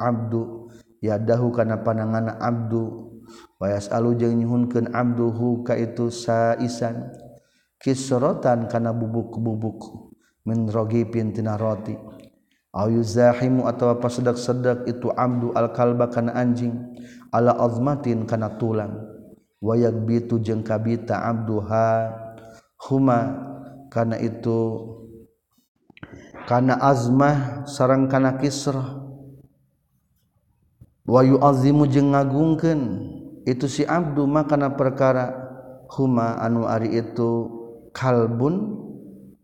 abdu. 0.00 0.68
Yadahu 1.04 1.52
kana 1.52 1.84
panangana 1.84 2.40
abdu. 2.40 3.12
Wayas 3.60 3.92
alu 3.92 4.16
jeung 4.16 4.36
nyuhunkeun 4.36 4.92
abduhu 4.96 5.64
ka 5.64 5.76
itu 5.76 6.08
saisan. 6.08 7.12
Kisrotan 7.76 8.66
kana 8.72 8.96
bubuk-bubuk 8.96 10.12
min 10.48 10.68
rogipin 10.72 11.36
tina 11.36 11.60
roti. 11.60 11.92
Aw 12.76 12.92
yuzahimu 12.92 13.64
atawa 13.64 14.00
pasedak-sedak 14.00 14.84
itu 14.88 15.08
abdu 15.12 15.52
al 15.56 15.72
kalba 15.72 16.08
kana 16.08 16.32
anjing. 16.36 16.96
Ala 17.32 17.56
azmatin 17.56 18.24
kana 18.24 18.56
tulang. 18.56 18.96
Wayak 19.60 20.04
bitu 20.04 20.36
jeung 20.40 20.60
kabita 20.60 21.16
abduha 21.24 22.12
huma 22.88 23.20
kana 23.88 24.20
itu 24.20 24.60
kana 26.46 26.78
azmah 26.78 27.66
sarang 27.66 28.06
kana 28.06 28.38
kisrah. 28.38 29.02
Wayu 31.06 31.42
azimu 31.42 31.90
jeung 31.90 32.14
ngagungkeun. 32.14 32.82
Itu 33.46 33.70
si 33.70 33.86
abdu 33.86 34.26
makana 34.26 34.74
perkara 34.74 35.30
huma 35.94 36.34
anu 36.42 36.66
ari 36.66 36.98
itu 36.98 37.46
kalbun 37.94 38.74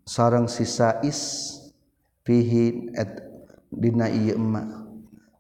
sarang 0.03 0.51
sisais 0.51 1.55
fihi 2.27 2.91
et 2.99 3.23
dina 3.71 4.11
ieu 4.11 4.35
emma. 4.35 4.87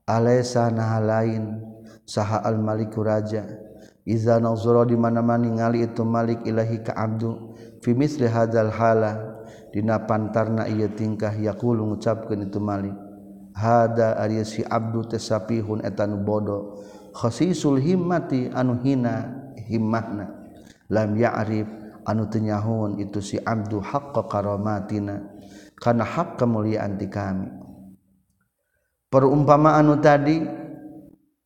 Alaysa 0.06 0.70
nah 0.70 0.98
lain 0.98 1.62
saha 2.06 2.42
al 2.42 2.58
maliku 2.58 3.02
raja. 3.02 3.46
Iza 4.02 4.42
nazara 4.42 4.82
di 4.82 4.98
mana-mana 4.98 5.46
ningali 5.46 5.86
itu 5.86 6.02
malik 6.02 6.42
ilahi 6.42 6.82
ka 6.82 6.94
abdu. 6.94 7.54
Fi 7.82 7.94
misli 7.94 8.26
hadzal 8.26 8.70
hala. 8.70 9.31
dina 9.72 10.04
pantarna 10.04 10.68
ieu 10.68 10.92
tingkah 10.92 11.32
yakulu 11.32 11.96
ngucapkeun 11.96 12.46
itu 12.46 12.60
Malik 12.60 12.94
hada 13.56 14.16
ari 14.16 14.40
si 14.44 14.64
abdu 14.64 15.04
tesapihun 15.04 15.84
etanu 15.84 16.20
bodo. 16.20 16.80
Khasisul 17.12 17.80
himmati 17.80 18.48
anu 18.52 18.80
hina 18.80 19.28
himmahna. 19.68 20.32
Lam 20.88 21.16
ya'rif 21.16 21.68
anu 22.08 22.28
tenyahun 22.28 23.00
itu 23.00 23.20
si 23.20 23.36
abdu 23.36 23.80
haqqa 23.80 24.24
karamatina. 24.28 25.20
Kana 25.76 26.04
hak 26.08 26.40
kemuliaan 26.40 26.96
ti 26.96 27.08
kami. 27.08 27.48
Perumpamaan 29.12 29.84
anu 29.84 30.00
tadi 30.00 30.40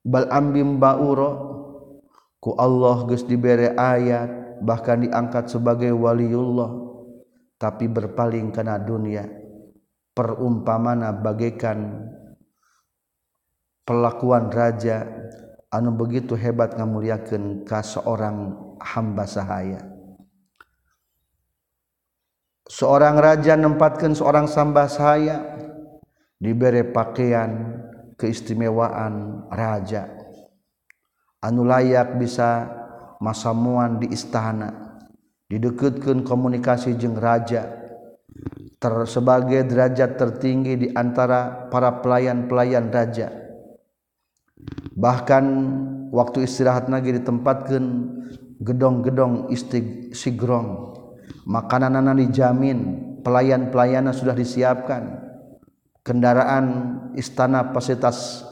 bal 0.07 0.31
ambim 0.31 0.79
bauro 0.79 1.31
ku 2.39 2.55
Allah 2.55 3.03
geus 3.11 3.27
dibere 3.27 3.75
ayat 3.75 4.63
bahkan 4.63 5.03
diangkat 5.03 5.51
sebagai 5.51 5.91
waliullah. 5.91 6.86
Tapi 7.57 7.89
berpaling 7.89 8.53
kena 8.53 8.81
dunia. 8.81 9.25
Perumpamana 10.17 11.13
bagaikan 11.13 12.09
pelakuan 13.85 14.49
raja. 14.49 15.05
Anu 15.67 15.93
begitu 15.93 16.39
hebat 16.39 16.79
ngamuliakan 16.79 17.67
ke 17.69 17.81
seorang 17.85 18.55
hamba 18.81 19.29
sahaya. 19.29 19.83
Seorang 22.67 23.21
raja 23.21 23.59
nempatkan 23.61 24.17
seorang 24.17 24.49
samba 24.49 24.89
saya 24.89 25.43
diberi 26.41 26.87
pakaian 26.87 27.83
keistimewaan 28.17 29.47
raja. 29.53 30.09
Anu 31.45 31.63
layak 31.69 32.17
bisa 32.17 32.67
masamuan 33.21 34.01
di 34.01 34.09
istana 34.11 34.86
didekatkan 35.47 36.27
komunikasi 36.27 36.99
jeung 36.99 37.15
raja 37.15 37.87
ter 38.77 38.95
sebagai 39.09 39.65
derajat 39.65 40.21
tertinggi 40.21 40.73
di 40.77 40.89
antara 40.93 41.69
para 41.73 42.05
pelayan-pelayan 42.05 42.93
raja. 42.93 43.33
Bahkan 44.97 45.45
waktu 46.13 46.45
istirahat 46.45 46.89
lagi 46.89 47.17
ditempatkan 47.17 47.85
gedong-gedong 48.61 49.49
istig 49.53 50.13
sigrong. 50.13 50.97
Makananana 51.49 52.13
dijamin 52.17 53.01
pelayan-pelayana 53.25 54.13
sudah 54.13 54.37
disiapkan. 54.37 55.25
Kendaraan 56.07 56.67
istana 57.19 57.75
fasilitas 57.75 58.47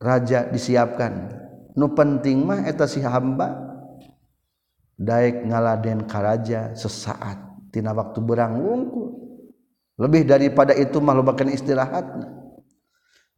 raja 0.00 0.48
disiapkan. 0.48 1.30
Nu 1.78 1.94
penting 1.94 2.42
mah 2.42 2.66
eta 2.66 2.88
si 2.88 3.04
hamba. 3.04 3.67
Daik 4.98 5.46
ngaladen 5.46 6.10
karaja 6.10 6.74
sesaat 6.74 7.70
tina 7.70 7.94
waktu 7.94 8.18
berang 8.18 8.58
ngungkul. 8.58 9.08
Lebih 9.98 10.26
daripada 10.26 10.74
itu 10.74 10.98
mah 10.98 11.14
lobakeun 11.14 11.54
istirahatna. 11.54 12.26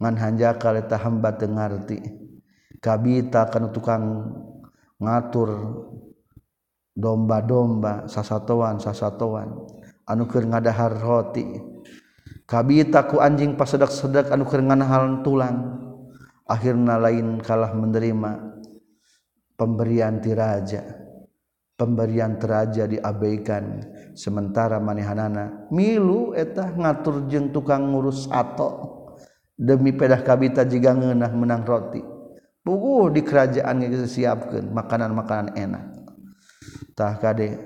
Ngan 0.01 0.17
hanjaka 0.17 0.73
eta 0.81 0.97
hamba 0.97 1.37
teu 1.37 1.53
ngarti. 1.53 2.01
Kabita 2.81 3.53
kana 3.53 3.69
tukang 3.69 4.33
ngatur 4.97 5.53
domba-domba 6.97 8.09
sasatoan 8.09 8.81
sasatoan 8.81 9.53
anu 10.09 10.25
keur 10.25 10.49
ngadahar 10.49 10.97
roti. 10.97 11.45
Kabita 12.49 13.05
ku 13.05 13.21
anjing 13.21 13.55
pasedak-sedak 13.55 14.33
anu 14.33 14.49
keur 14.49 14.65
nganahalan 14.65 15.21
tulang. 15.21 15.57
Akhirna 16.49 16.99
lain 16.99 17.39
kalah 17.45 17.71
menerima 17.77 18.57
pemberian 19.55 20.19
tiraja. 20.19 21.10
pemberian 21.81 22.37
teraja 22.37 22.85
diabaikan. 22.85 23.81
Sementara 24.13 24.77
manehanana 24.77 25.73
milu 25.73 26.37
etah 26.37 26.77
ngatur 26.77 27.25
jeng 27.33 27.49
tukang 27.49 27.89
ngurus 27.89 28.29
ato. 28.29 29.01
Demi 29.57 29.97
pedah 29.97 30.21
kabita 30.21 30.69
jika 30.69 30.93
ngenah 30.93 31.33
menang 31.33 31.65
roti. 31.65 32.05
Puguh 32.61 33.09
di 33.09 33.25
kerajaan 33.25 33.81
disiapkan 33.81 34.69
makanan-makanan 34.69 35.57
enak. 35.57 35.85
Tah 36.93 37.17
kade 37.17 37.57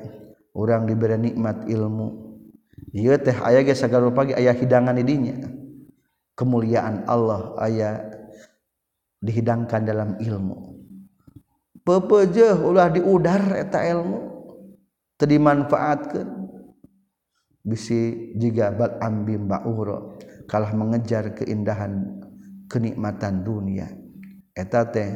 orang 0.54 0.86
diberi 0.86 1.18
nikmat 1.18 1.66
ilmu. 1.66 2.38
Ieu 2.94 3.18
teh 3.18 3.34
aya 3.42 3.66
ge 3.66 3.74
sagala 3.74 4.14
pagi 4.14 4.38
aya 4.38 4.54
hidangan 4.54 4.94
idinya 4.94 5.34
kemuliaan 6.38 7.06
Allah 7.06 7.54
aya 7.58 7.90
dihidangkan 9.22 9.82
dalam 9.86 10.10
ilmu. 10.18 10.73
pepeje 11.84 12.50
ulah 12.56 12.88
diudar 12.88 13.54
eta 13.60 13.84
ilmu. 13.84 14.20
Teu 15.14 15.30
dimanfaatkeun. 15.30 16.28
Bisi 17.64 18.34
jiga 18.36 18.74
bal 18.74 19.00
ambim 19.00 19.48
ba'uro 19.48 20.20
kalah 20.44 20.74
mengejar 20.76 21.32
keindahan 21.32 22.20
kenikmatan 22.68 23.46
dunia. 23.46 23.88
Eta 24.52 24.90
teh 24.90 25.10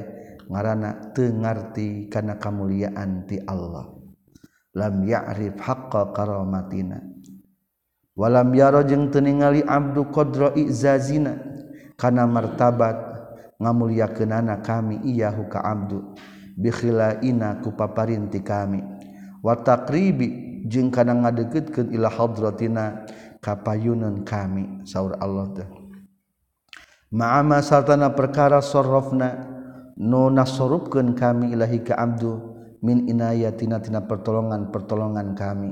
ngaranna 0.48 1.12
teu 1.12 1.28
ngarti 1.28 2.09
kana 2.09 2.38
kamuliaan 2.40 3.26
ti 3.28 3.42
Allah. 3.42 3.92
Lam 4.76 5.02
ya'rif 5.04 5.59
haqqa 5.59 6.14
karamatina. 6.14 7.02
Walam 8.14 8.54
yaro 8.54 8.87
jeung 8.87 9.11
teu 9.11 9.20
ningali 9.20 9.61
abdu 9.66 10.09
qadra 10.09 10.54
izazina. 10.54 11.37
Kana 11.98 12.31
martabat 12.31 12.96
ngamuliakeunana 13.59 14.62
kami 14.62 15.02
iyahu 15.02 15.50
ka 15.50 15.59
abdu. 15.66 16.14
bikhilaina 16.59 17.62
ku 17.62 17.71
paparinti 17.79 18.42
kami. 18.42 18.83
Wa 19.38 19.55
taqribi 19.62 20.66
jeung 20.66 20.90
kana 20.90 21.14
ngadeukeutkeun 21.14 21.94
ila 21.94 22.11
hadratina 22.11 23.07
kapayunan 23.38 24.27
kami 24.27 24.83
saur 24.83 25.14
Allah 25.23 25.47
teh. 25.55 25.68
Ma'ama 27.14 27.62
sartana 27.62 28.12
perkara 28.12 28.59
sarrafna 28.59 29.47
nu 29.97 30.29
nasorupkeun 30.29 31.14
kami 31.14 31.55
ilahi 31.55 31.87
ka 31.87 31.94
abdu 31.97 32.37
min 32.83 33.07
inayatina 33.07 33.79
tina 33.79 34.03
pertolongan-pertolongan 34.03 35.38
kami. 35.38 35.71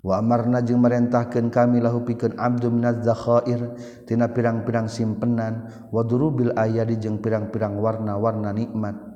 Wa 0.00 0.16
amarna 0.16 0.64
jeung 0.64 0.80
merentahkeun 0.80 1.52
kami 1.52 1.84
lahu 1.84 2.00
pikeun 2.08 2.40
abdu 2.40 2.72
minaz 2.72 3.04
zakhair 3.04 3.76
tina 4.08 4.32
pirang-pirang 4.32 4.88
simpenan 4.88 5.68
wa 5.92 6.00
durubil 6.00 6.56
ayadi 6.56 6.96
jeung 6.96 7.20
pirang-pirang 7.20 7.76
warna-warna 7.76 8.56
nikmat. 8.56 9.09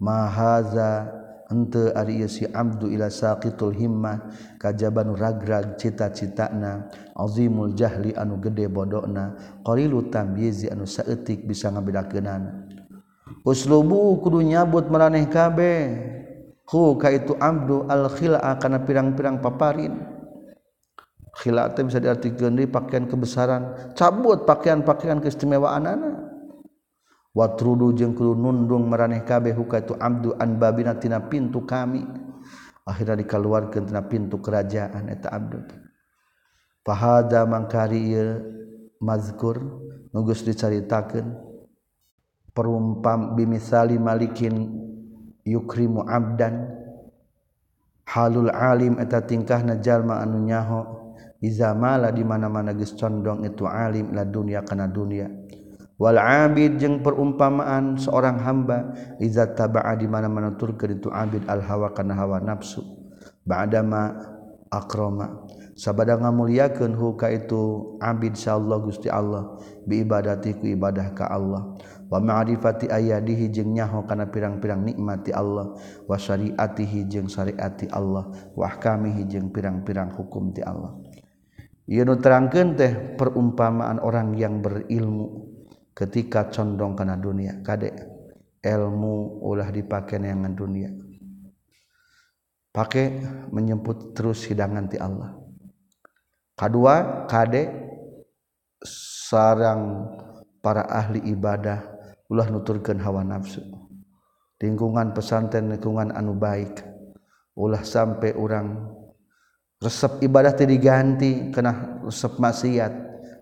mahaza 0.00 1.10
ente 1.52 1.92
ari 1.92 2.24
si 2.26 2.48
abdu 2.48 2.90
ila 2.90 3.12
saqitul 3.12 3.76
himmah 3.76 4.32
kajaban 4.58 5.12
ragrag 5.14 5.76
cita-citana 5.76 6.88
azimul 7.14 7.76
jahli 7.76 8.16
anu 8.16 8.40
gede 8.40 8.66
bodokna 8.66 9.36
qalilu 9.62 10.08
tamyizi 10.10 10.72
anu 10.72 10.88
saeutik 10.88 11.44
bisa 11.44 11.68
ngabedakeunana 11.70 12.64
uslubu 13.44 14.18
kudu 14.24 14.40
nyabut 14.40 14.88
maraneh 14.88 15.28
kabeh. 15.28 15.82
Ku 16.64 16.96
ka 16.96 17.12
itu 17.12 17.36
abdu 17.36 17.84
al 17.92 18.08
khila 18.08 18.40
kana 18.56 18.80
pirang-pirang 18.80 19.44
paparin. 19.44 20.00
Khila 21.36 21.68
bisa 21.76 22.00
diartikeun 22.00 22.56
deui 22.56 22.70
pakaian 22.70 23.04
kebesaran 23.04 23.92
cabut 23.98 24.48
pakaian-pakaian 24.48 25.18
keistimewaan 25.20 25.84
anak 25.84 26.23
watrudu 27.34 27.90
jeung 27.98 28.14
kudu 28.14 28.38
nundung 28.38 28.86
maraneh 28.86 29.26
kabeh 29.26 29.52
hukaitu 29.52 29.98
abdu 29.98 30.38
an 30.38 30.56
babina 30.56 30.94
tina 30.94 31.18
pintu 31.18 31.66
kami. 31.66 32.06
Akhirnya 32.86 33.18
dikaluarkeun 33.18 33.90
tina 33.90 34.06
pintu 34.06 34.38
kerajaan 34.38 35.10
eta 35.10 35.34
abdu. 35.34 35.66
Fahada 36.86 37.42
mangkari 37.48 38.14
ieu 38.14 38.28
mazkur 39.02 39.58
nu 40.14 40.18
geus 40.24 40.46
dicaritakeun. 40.46 41.42
Perumpam 42.54 43.34
bimisali 43.34 43.98
malikin 43.98 44.70
yukrimu 45.42 46.06
abdan. 46.06 46.70
Halul 48.04 48.52
alim 48.52 49.00
eta 49.02 49.24
tingkahna 49.26 49.82
jalma 49.82 50.22
anu 50.22 50.38
nyaho. 50.38 50.80
Iza 51.40 51.72
mala 51.72 52.12
di 52.12 52.22
mana-mana 52.22 52.76
geus 52.76 52.94
condong 52.94 53.42
itu 53.48 53.64
alim 53.64 54.12
la 54.12 54.24
dunya 54.28 54.64
kana 54.64 54.88
dunya 54.88 55.28
wal 55.94 56.18
abid 56.18 56.82
jeung 56.82 57.00
perumpamaan 57.02 57.94
seorang 57.94 58.42
hamba 58.42 58.94
izat 59.22 59.54
tabaa 59.54 59.94
di 59.94 60.10
mana 60.10 60.26
menutur 60.26 60.74
ke 60.74 60.90
itu 60.90 61.10
abid 61.10 61.46
al 61.46 61.62
hawa 61.62 61.94
kana 61.94 62.18
hawa 62.18 62.42
nafsu. 62.42 62.82
Ba'dama 63.44 64.16
akrama. 64.72 65.44
Sabada 65.74 66.14
ngamuliakeun 66.14 66.94
hu 66.94 67.18
ka 67.18 67.28
itu 67.34 67.94
abid 67.98 68.38
insyaallah 68.38 68.78
Gusti 68.78 69.10
Allah. 69.10 69.58
Bi 69.84 70.06
ibadati 70.06 70.54
ku 70.54 70.70
ibadah 70.70 71.12
ka 71.12 71.28
Allah. 71.28 71.76
Wa 72.08 72.22
ma'rifati 72.22 72.88
ayadihi 72.88 73.50
jeung 73.50 73.74
nyaho 73.74 74.06
kana 74.06 74.30
pirang-pirang 74.30 74.86
nikmati 74.86 75.34
Allah. 75.34 75.74
Wa 76.06 76.14
syariatihi 76.14 77.10
jeung 77.10 77.26
syariati 77.26 77.90
Allah. 77.90 78.30
Wa 78.54 78.70
ahkamihi 78.70 79.26
jeung 79.26 79.50
pirang-pirang 79.50 80.14
hukum 80.14 80.54
ti 80.54 80.62
Allah. 80.62 80.94
Ia 81.84 82.06
nu 82.06 82.16
terangkeun 82.16 82.80
teh 82.80 82.92
perumpamaan 83.18 84.00
orang 84.00 84.32
yang 84.40 84.64
berilmu. 84.64 85.53
Ketika 85.94 86.50
condong 86.50 86.98
kana 86.98 87.14
dunia 87.14 87.62
kade 87.62 87.94
ilmu 88.64 89.44
ulah 89.44 89.70
dipakai 89.70 90.18
neangan 90.18 90.52
dunia. 90.52 90.90
Pakai 92.74 93.22
menyebut 93.54 94.18
terus 94.18 94.42
hidangan 94.50 94.90
ti 94.90 94.98
Allah. 94.98 95.38
Kedua 96.58 97.26
kade 97.30 97.70
sarang 99.30 100.10
para 100.58 100.82
ahli 100.90 101.22
ibadah 101.30 101.86
ulah 102.26 102.50
nuturkan 102.50 102.98
hawa 102.98 103.22
nafsu. 103.22 103.62
Lingkungan 104.58 105.14
pesantren 105.14 105.70
lingkungan 105.70 106.10
anu 106.10 106.34
baik 106.34 106.82
ulah 107.54 107.84
sampai 107.86 108.34
orang 108.34 108.90
resep 109.78 110.24
ibadah 110.26 110.56
tadi 110.56 110.74
diganti 110.74 111.52
kena 111.54 112.02
resep 112.02 112.40
maksiat 112.40 112.92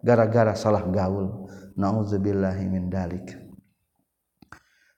gara-gara 0.03 0.53
salah 0.53 0.83
gaul 0.91 1.42
nauzubillahi 1.77 2.65
min 2.69 2.89
dalik. 2.91 3.37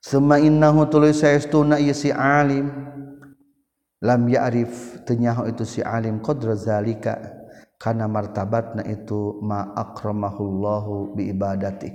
Sema 0.00 0.36
innahu 0.36 0.84
tulis 0.90 1.20
saestuna 1.20 1.80
ieu 1.80 1.96
si 1.96 2.12
alim. 2.12 2.68
Lam 4.04 4.28
ya'rif 4.28 5.00
tenyaho 5.08 5.48
itu 5.48 5.64
si 5.64 5.80
alim 5.80 6.20
qadra 6.20 6.52
zalika 6.52 7.40
kana 7.80 8.04
martabatna 8.04 8.84
itu 8.84 9.40
ma 9.40 9.72
akramahullahu 9.72 11.16
bi 11.16 11.32
ibadati 11.32 11.88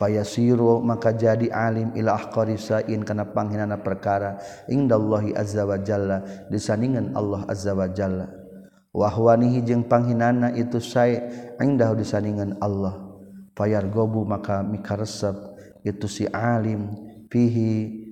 fayasiru 0.00 0.80
maka 0.80 1.12
jadi 1.12 1.52
alim 1.52 1.92
ila 1.92 2.16
ahqari 2.16 2.56
sain 2.56 3.04
kana 3.04 3.28
panghinana 3.36 3.84
perkara 3.84 4.40
indallahi 4.64 5.36
azza 5.36 5.68
wa 5.68 5.76
jalla 5.76 6.24
disandingan 6.48 7.12
Allah 7.12 7.44
azza 7.52 7.76
wa 7.76 7.84
jalla. 7.84 8.24
Wa 8.96 9.12
huwanihi 9.12 9.60
jeung 9.60 9.84
panghinana 9.84 10.56
itu 10.56 10.80
sai 10.80 11.20
indahu 11.60 12.00
disandingan 12.00 12.56
Allah 12.64 13.03
payar 13.54 13.86
gobu 13.88 14.26
maka 14.26 14.60
mikaresep 14.60 15.34
itu 15.86 16.06
si 16.10 16.24
alim 16.34 16.90
fihi 17.30 18.02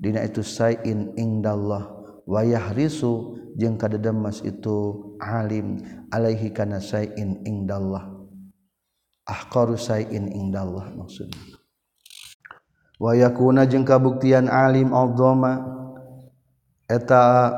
dina 0.00 0.24
itu 0.24 0.40
sayin 0.40 1.12
indallah. 1.14 1.92
Wayah 2.24 2.72
risu 2.72 3.36
jeung 3.60 3.76
kadedemas 3.76 4.40
itu 4.40 5.12
alim 5.20 5.84
alaihi 6.08 6.48
kana 6.48 6.80
sayin 6.80 7.44
indallah. 7.44 8.08
Ahqaru 9.28 9.76
sayin 9.76 10.32
indallah 10.32 10.88
maksudnya. 10.96 11.60
Wayakuna 12.96 13.68
jeung 13.68 13.84
kabuktian 13.84 14.48
alim 14.48 14.92
adzama 14.96 15.64
eta 16.88 17.52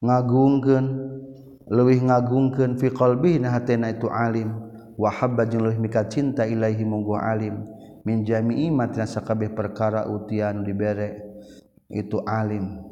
ngagungkeun 0.00 0.86
leuwih 1.68 2.00
ngagungkeun 2.08 2.80
fi 2.80 2.88
qalbi 2.92 3.40
na 3.40 3.52
hatena 3.52 3.92
itu 3.92 4.08
alim. 4.08 4.67
wahaba 4.98 5.46
jeung 5.46 5.62
leuwih 5.62 5.78
mika 5.78 6.04
cinta 6.10 6.42
ilaahi 6.44 6.82
munggu 6.82 7.14
alim. 7.14 7.62
Min 8.02 8.26
jami'i 8.26 8.72
matina 8.72 9.06
sakabeh 9.06 9.52
perkara 9.52 10.08
utian 10.10 10.66
dibere 10.66 11.22
itu 11.86 12.18
alim 12.26 12.82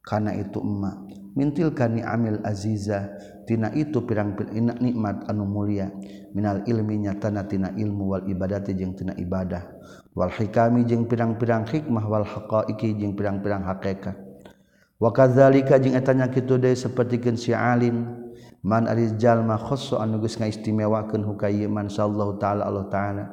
kana 0.00 0.32
itu 0.34 0.58
emma. 0.64 1.04
Mintilkan 1.34 1.98
amil 1.98 2.38
aziza 2.46 3.10
tina 3.42 3.74
itu 3.74 3.98
pirang 4.06 4.38
pirang 4.38 4.78
nikmat 4.78 5.26
anu 5.26 5.44
mulia. 5.44 5.90
Minal 6.32 6.62
ilmi 6.64 7.02
nyatana 7.02 7.44
tina 7.44 7.74
ilmu 7.74 8.14
wal 8.14 8.24
ibadati 8.30 8.72
jeung 8.78 8.94
tina 8.94 9.12
ibadah. 9.18 9.66
Wal 10.14 10.30
hikami 10.30 10.86
jeung 10.86 11.10
pirang-pirang 11.10 11.66
hikmah 11.66 12.06
wal 12.06 12.22
haqaiqi 12.22 12.94
jeung 12.94 13.18
pirang-pirang 13.18 13.66
hakikat. 13.66 14.14
Wa 15.02 15.10
kadzalika 15.10 15.82
jeung 15.82 15.98
etanya 15.98 16.30
kitu 16.30 16.54
deui 16.54 16.78
sapertikeun 16.78 17.34
si 17.34 17.50
alim 17.50 18.23
man 18.64 18.88
arijallma 18.88 19.60
khosso 19.60 20.00
anugus 20.00 20.40
ngaistimewakan 20.40 21.20
hukayiman 21.20 21.92
sallallahu 21.92 22.40
ta'ala 22.40 22.64
Allah 22.64 22.86
ta'ala. 22.88 23.24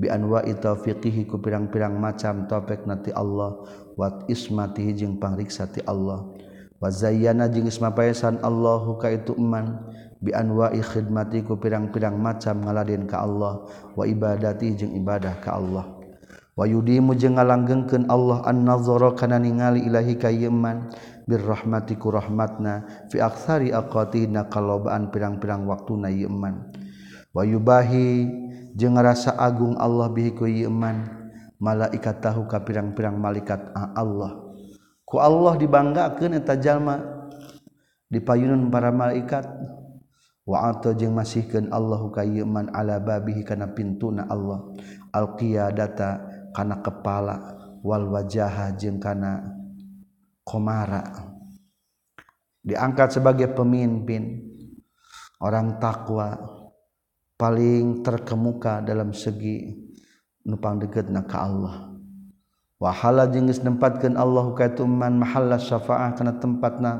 Bi 0.00 0.08
anwa'i 0.08 0.56
taufiqihi 0.56 1.28
ku 1.28 1.36
pirang-pirang 1.44 2.00
macam 2.00 2.48
topek 2.48 2.88
nati 2.88 3.12
Allah. 3.12 3.60
Wat 4.00 4.24
ismati 4.32 4.88
jeung 4.96 5.20
pangriksa 5.20 5.68
ti 5.68 5.84
Allah. 5.84 6.24
Wa 6.80 6.88
zayyana 6.88 7.52
jeung 7.52 7.68
ismapaesan 7.68 8.40
Allah 8.40 8.80
ka 8.96 9.12
itu 9.12 9.36
iman. 9.36 9.92
Bi 10.24 10.32
anwa'i 10.32 10.80
khidmati 10.80 11.44
ku 11.44 11.60
pirang-pirang 11.60 12.16
macam 12.16 12.64
ngaladen 12.64 13.04
ka 13.04 13.20
Allah. 13.20 13.68
Wa 13.92 14.08
ibadati 14.08 14.72
jeung 14.72 14.96
ibadah 14.96 15.36
ka 15.44 15.60
Allah. 15.60 16.00
Wa 16.56 16.64
yudimu 16.64 17.12
jeung 17.20 17.36
ngalanggengkeun 17.36 18.08
Allah 18.08 18.40
an-nazara 18.48 19.12
kana 19.12 19.36
ningali 19.36 19.84
ilahi 19.84 20.16
ka 20.16 20.32
yeman 20.32 20.88
birrahmatiku 21.30 22.10
rahmatna 22.10 23.06
fi 23.06 23.22
aksari 23.22 23.70
aqatina 23.70 24.50
kalobaan 24.50 25.14
pirang-pirang 25.14 25.62
waktu 25.70 25.92
na 25.94 26.10
yeman 26.10 26.74
wayubahi 27.30 28.26
jeung 28.74 28.98
rasa 28.98 29.38
agung 29.38 29.78
Allah 29.78 30.10
bihi 30.10 30.34
ku 30.34 30.50
yeman 30.50 31.20
malaikat 31.60 32.24
tahu 32.24 32.48
ka 32.48 32.64
pirang-pirang 32.64 33.20
malaikat 33.20 33.60
Allah. 33.76 34.50
Ku 35.04 35.20
Allah 35.20 35.60
dibanggakeun 35.60 36.40
eta 36.40 36.56
jalma 36.56 37.28
dipayunun 38.08 38.72
para 38.72 38.88
malaikat. 38.90 39.44
Wa 40.48 40.72
atau 40.72 40.96
jeung 40.96 41.14
masihkeun 41.14 41.70
Allahu 41.70 42.10
ka 42.10 42.26
yeman 42.26 42.72
ala 42.74 42.98
babihi 42.98 43.44
kana 43.44 43.70
pintuna 43.70 44.26
Allah. 44.26 44.72
Alqiyadata 45.12 46.24
kana 46.56 46.80
kepala. 46.80 47.60
Wal 47.84 48.08
wajaha 48.08 48.74
jeung 48.74 48.98
kana 48.98 49.59
komara. 50.50 51.30
Diangkat 52.66 53.22
sebagai 53.22 53.54
pemimpin 53.54 54.42
orang 55.38 55.78
takwa 55.78 56.34
paling 57.38 58.02
terkemuka 58.02 58.82
dalam 58.82 59.14
segi 59.14 59.78
nupang 60.42 60.82
deket 60.82 61.06
na 61.06 61.22
ka 61.22 61.46
Allah. 61.46 61.94
Wahala 62.80 63.28
jengis 63.28 63.62
nempatkan 63.62 64.16
Allah 64.16 64.50
kaituman 64.56 65.20
mahala 65.22 65.60
syafaah 65.60 66.16
karena 66.18 66.34
tempatna 66.40 66.92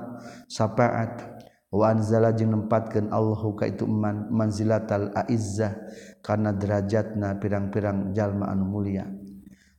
syafaat. 0.47 1.41
Wa 1.71 1.95
anzala 1.95 2.35
jeung 2.35 2.53
nempatkan 2.53 3.15
Allah 3.15 3.41
kaitu 3.55 3.87
man 3.87 4.27
manzilatal 4.29 5.15
aizzah 5.15 5.73
karena 6.19 6.51
derajatna 6.51 7.39
pirang-pirang 7.39 8.13
jalma 8.13 8.51
anu 8.51 8.67
mulia. 8.69 9.07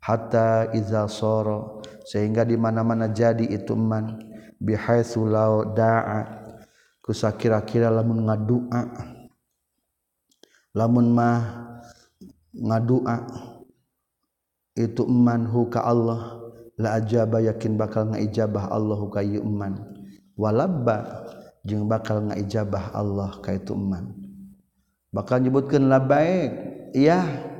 Hatta 0.02 0.74
iza 0.74 1.06
soro 1.06 1.81
sehingga 2.06 2.46
di 2.48 2.56
mana-mana 2.56 3.10
jadi 3.10 3.44
itu 3.46 3.74
man. 3.74 4.20
Bihaitsu 4.62 5.26
sulau 5.26 5.74
da'a. 5.74 6.42
Kusakira-kira 7.02 7.90
lamun 7.90 8.30
ngadua. 8.30 8.82
Lamun 10.78 11.08
mah 11.12 11.40
ngadua. 12.54 13.26
Itu 14.78 15.10
man 15.10 15.50
huka 15.50 15.82
Allah. 15.82 16.38
La 16.82 16.98
ajaba 16.98 17.38
yakin 17.44 17.78
bakal 17.78 18.10
ngaijabah 18.10 18.74
Allah 18.74 18.98
huka 18.98 19.22
yu'man 19.22 20.02
walabba 20.42 21.28
jeung 21.62 21.86
bakal 21.86 22.26
ngaijabah 22.26 22.90
Allah 22.98 23.38
ka 23.38 23.54
itu 23.54 23.78
man. 23.78 24.18
Bakal 25.14 25.46
nyebutkeun 25.46 25.92
labaik 25.92 26.50
iya. 26.98 27.51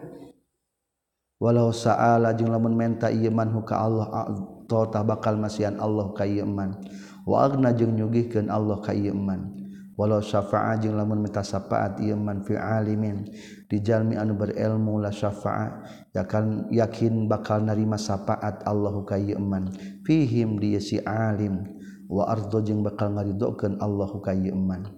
walau 1.42 1.74
sa'ala 1.74 2.38
jeung 2.38 2.54
lamun 2.54 2.78
menta 2.78 3.10
ieu 3.10 3.34
man 3.34 3.50
ka 3.66 3.82
Allah 3.82 4.30
tah 4.70 5.02
bakal 5.02 5.42
masihan 5.42 5.74
Allah 5.82 6.14
ka 6.14 6.22
ieu 6.22 6.46
man 6.46 6.78
wa 7.26 7.42
agna 7.42 7.74
jeung 7.74 7.98
nyugihkeun 7.98 8.54
Allah 8.54 8.78
ka 8.78 8.94
ieu 8.94 9.18
man 9.18 9.58
walau 9.98 10.22
syafa'a 10.22 10.78
jeung 10.78 10.94
lamun 10.94 11.26
minta 11.26 11.42
syafaat 11.42 11.98
ieu 12.02 12.18
man 12.18 12.42
fi 12.46 12.58
alimin. 12.58 13.26
Dijalmi 13.70 14.18
anu 14.18 14.34
berilmu 14.34 14.98
la 14.98 15.14
syafa'a 15.14 15.86
yakan 16.12 16.68
yakin 16.74 17.30
bakal 17.30 17.64
narima 17.64 17.96
syafaat 17.96 18.66
Allah 18.66 18.96
ka 19.06 19.16
ieu 19.16 19.38
man 19.38 19.70
fihim 20.04 20.58
dia 20.58 20.82
si 20.82 20.98
alim. 21.06 21.66
Wa 22.12 22.28
ardo 22.28 22.60
jeung 22.60 22.84
bakal 22.84 23.16
ngaridokeun 23.16 23.80
Allah 23.80 24.12
ka 24.20 24.36
ieu 24.36 24.52
man 24.52 24.92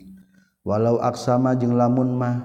walau 0.66 0.98
aksama 0.98 1.54
jeung 1.54 1.78
lamun 1.78 2.16
mah 2.18 2.42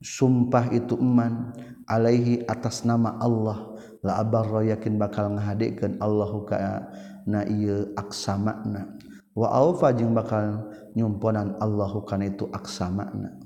sumpah 0.00 0.72
itu 0.72 0.96
eman 0.96 1.52
Alaihi 1.90 2.46
atas 2.46 2.86
nama 2.86 3.18
Allah. 3.18 3.74
La 4.00 4.22
abarra 4.22 4.64
yakin 4.64 4.96
bakal 4.96 5.34
ngahadekeun 5.36 6.00
Allahu 6.00 6.48
ka 6.48 6.88
na 7.28 7.44
ieu 7.44 7.92
aksamana 8.00 8.96
wa 9.36 9.52
aufa 9.52 9.92
jeung 9.92 10.16
bakal 10.16 10.72
nyumponan 10.96 11.60
Allahu 11.60 12.08
kana 12.08 12.32
itu 12.32 12.48
aksa 12.48 12.88
makna 12.88 13.36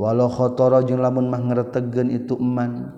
walau 0.00 0.32
khotoro 0.32 0.80
jeung 0.80 1.04
lamun 1.04 1.28
mah 1.28 1.44
ngaretegeun 1.44 2.08
itu 2.08 2.40
eman. 2.40 2.88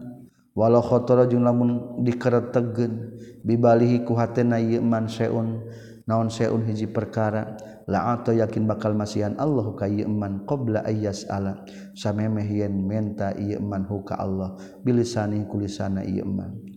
Walau 0.59 0.83
khotoro 0.83 1.26
jeung 1.26 1.46
lamun 1.46 2.02
dikeretegeun 2.02 3.18
bibalihi 3.46 4.02
ku 4.02 4.14
hatena 4.18 4.59
ieu 4.59 4.83
eman 4.83 5.07
seun 5.11 5.66
naon 6.07 6.31
seun 6.31 6.62
hiji 6.66 6.90
perkara. 6.90 7.59
la 7.88 8.20
atau 8.20 8.37
yakin 8.37 8.68
bakal 8.68 8.92
masihan 8.92 9.33
Allah 9.40 9.72
ka 9.72 9.88
iman 9.88 10.44
qabla 10.44 10.85
ayyas 10.85 11.24
ala 11.33 11.64
samemeh 11.96 12.44
yen 12.44 12.85
menta 12.85 13.33
iman 13.33 13.88
huka 13.88 14.20
Allah. 14.20 14.61
Bilisani 14.85 15.48
kulisana 15.48 16.05
iman 16.05 16.68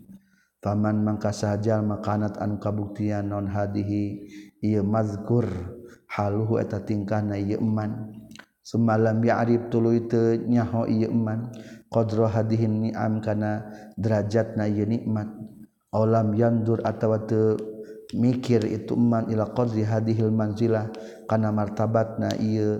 faman 0.61 1.01
mangka 1.01 1.33
sahajal 1.33 1.81
makanat 1.81 2.37
anu 2.37 2.61
kabuktian 2.61 3.33
non 3.33 3.49
hadihi 3.49 4.29
ieu 4.61 4.85
mazkur 4.85 5.49
haluhu 6.05 6.61
eta 6.61 6.85
tingkahna 6.85 7.35
ieu 7.35 7.57
iman 7.57 8.13
semalam 8.61 9.17
ya'rif 9.25 9.73
tuluy 9.73 10.05
teu 10.05 10.37
nyaho 10.37 10.85
ieu 10.85 11.09
iman 11.09 11.49
qadra 11.89 12.29
hadihin 12.29 12.87
ni'am 12.87 13.19
kana 13.19 13.67
derajatna 13.97 14.69
ieu 14.69 14.87
nikmat. 14.87 15.27
Alam 15.91 16.31
yandur 16.39 16.79
atawa 16.87 17.27
teu 17.27 17.59
mikir 18.15 18.63
itu 18.67 18.95
man 18.95 19.27
ila 19.31 19.51
qadri 19.51 19.83
hadhil 19.83 20.31
manzilah 20.31 20.91
kana 21.27 21.51
martabatna 21.51 22.35
ieu 22.39 22.79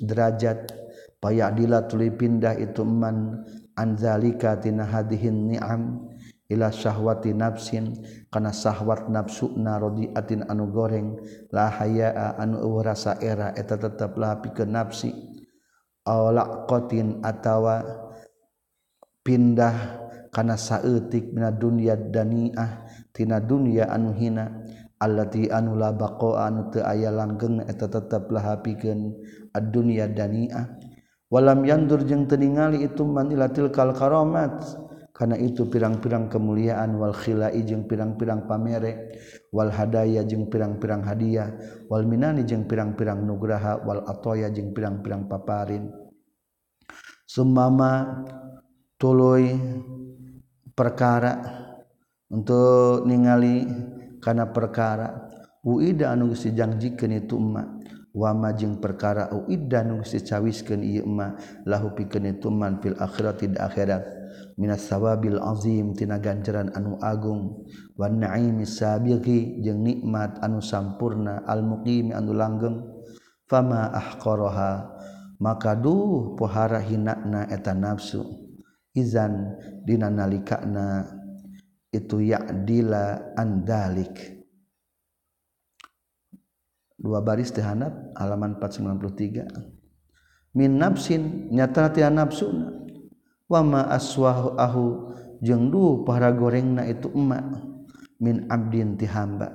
derajat. 0.00 0.80
Payadila 1.22 1.86
tuli 1.86 2.10
pindah 2.10 2.58
itu 2.58 2.82
man 2.82 3.46
anzalika 3.78 4.58
tina 4.58 4.82
hadihin 4.82 5.54
ni'am 5.54 6.10
ila 6.50 6.66
syahwati 6.74 7.30
nafsin 7.30 7.94
kana 8.26 8.50
syahwat 8.50 9.06
nafsuna 9.06 9.78
radiatin 9.78 10.42
anu 10.50 10.66
goreng. 10.74 11.22
La 11.54 11.70
hayaa 11.70 12.42
anu 12.42 12.58
eueuh 12.58 12.82
rasa 12.82 13.22
era 13.22 13.54
eta 13.54 13.78
tetep 13.78 14.18
lah 14.18 14.42
pikeun 14.42 14.74
nafsi. 14.74 15.14
Awlaqatin 16.02 17.22
atawa 17.22 17.86
pindah 19.22 20.02
kana 20.34 20.58
saeutik 20.58 21.30
mina 21.30 21.54
dunya 21.54 21.94
daniah 21.94 22.82
tina 23.14 23.38
dunya 23.38 23.86
anu 23.86 24.10
hina. 24.10 24.61
allati 25.02 25.50
anu 25.50 25.74
la 25.74 25.90
baqa 25.90 26.46
anu 26.46 26.70
teu 26.70 26.86
aya 26.86 27.10
langgeng 27.10 27.66
eta 27.66 27.90
tetep 27.90 28.30
lahapikeun 28.30 29.18
ad-dunya 29.50 30.06
dani'ah 30.06 30.78
walam 31.26 31.66
yandur 31.66 32.06
jeung 32.06 32.30
teu 32.30 32.38
ningali 32.38 32.86
itu 32.86 33.02
manilatil 33.02 33.74
kal 33.74 33.90
karamat 33.90 34.62
kana 35.12 35.36
itu 35.36 35.68
pirang-pirang 35.68 36.30
kemuliaan 36.32 36.96
wal 36.96 37.12
khilai 37.12 37.58
jeung 37.66 37.84
pirang-pirang 37.84 38.48
pamere 38.48 39.18
wal 39.52 39.68
hadaya 39.68 40.24
jeung 40.24 40.48
pirang-pirang 40.48 41.04
hadiah 41.04 41.52
wal 41.90 42.06
minani 42.08 42.46
jeung 42.48 42.64
pirang-pirang 42.64 43.20
nugraha 43.20 43.82
wal 43.84 44.06
atoya 44.08 44.48
jeung 44.54 44.72
pirang-pirang 44.72 45.28
paparin. 45.28 45.92
Sumama 47.28 48.24
tuluy 48.96 49.56
perkara 50.76 51.40
untuk 52.32 53.04
ningali 53.04 53.64
kana 54.22 54.54
perkara 54.54 55.26
uida 55.66 56.14
anu 56.14 56.30
geus 56.30 56.46
dijanjikeun 56.46 57.12
itu 57.18 57.34
emak 57.36 57.66
wama 58.14 58.54
jeung 58.54 58.78
perkara 58.78 59.34
uida 59.34 59.82
anu 59.82 60.06
geus 60.06 60.14
dicawiskeun 60.14 60.80
ieu 60.86 61.02
emak 61.02 61.42
lahu 61.66 61.90
pikeun 61.98 62.30
itu 62.30 62.48
man 62.54 62.78
fil 62.78 62.94
akhirati 62.94 63.50
di 63.50 63.58
akhirat. 63.58 64.22
Minas 64.56 64.84
sawabil 64.88 65.40
azim 65.40 65.92
tina 65.96 66.16
ganjaran 66.16 66.72
anu 66.72 66.96
agung. 67.00 67.68
Wan 67.96 68.20
naimi 68.20 68.64
sabiqi 68.64 69.60
jeung 69.64 69.84
nikmat 69.84 70.40
anu 70.40 70.60
sampurna 70.60 71.44
al 71.44 71.64
muqim 71.64 72.12
anu 72.12 72.32
langgeng. 72.32 72.80
Fama 73.48 73.92
ahqaraha 73.92 74.88
maka 75.40 75.76
duh 75.76 76.36
pohara 76.36 76.80
hinakna 76.80 77.48
eta 77.48 77.76
nafsu. 77.76 78.24
Izan 78.92 79.56
dina 79.88 80.12
nalikana 80.12 81.08
itu 81.92 82.24
ya'dila 82.24 83.36
andalik 83.36 84.40
dua 86.96 87.20
baris 87.20 87.52
tehanap 87.52 88.16
halaman 88.16 88.56
493 88.56 90.56
min 90.56 90.70
nafsin 90.76 91.52
nyata 91.52 91.92
tina 91.92 92.24
nafsuna. 92.24 92.80
Wama 93.52 93.84
aswahu 93.92 94.56
ahu 94.56 95.12
jeung 95.44 95.68
du 95.68 96.08
para 96.08 96.32
gorengna 96.32 96.88
itu 96.88 97.12
emak. 97.12 97.60
Min 98.16 98.48
abdin 98.48 98.96
ti 98.96 99.04
hamba. 99.04 99.52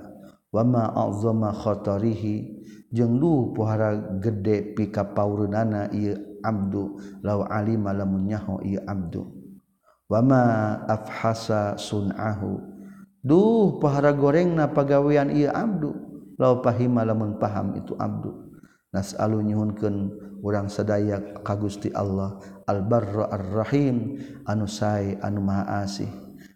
Wama 0.54 0.94
azama 0.94 1.50
khatarihi 1.50 2.62
jeung 2.94 3.18
du 3.18 3.50
pohara 3.54 4.18
gede 4.22 4.74
pika 4.78 5.02
paurunana 5.02 5.90
ieu 5.90 6.14
abdu. 6.46 7.02
Law 7.26 7.42
alima 7.50 7.90
lamun 7.90 8.30
nyaho 8.30 8.62
ieu 8.62 8.78
abdu 8.86 9.37
wama 10.08 10.42
afhasa 10.88 11.76
sunahu. 11.76 12.58
Duh 13.20 13.76
pahara 13.78 14.16
goreng 14.16 14.56
na 14.56 14.72
pagawean 14.72 15.30
iya 15.30 15.52
abdu. 15.52 15.92
Lau 16.40 16.64
pahima 16.64 17.04
lamun 17.04 17.36
paham 17.36 17.76
itu 17.76 17.92
abdu. 18.00 18.32
Nas'alu 18.88 19.44
nyuhunkeun 19.44 19.96
urang 20.40 20.72
sadaya 20.72 21.20
ka 21.44 21.54
Gusti 21.60 21.92
Allah. 21.92 22.40
Albarra 22.64 23.28
arrahim. 23.28 24.16
Anu 24.48 24.64
sae 24.64 25.20
anu 25.20 25.44
maha 25.44 25.84
asih. 25.84 26.08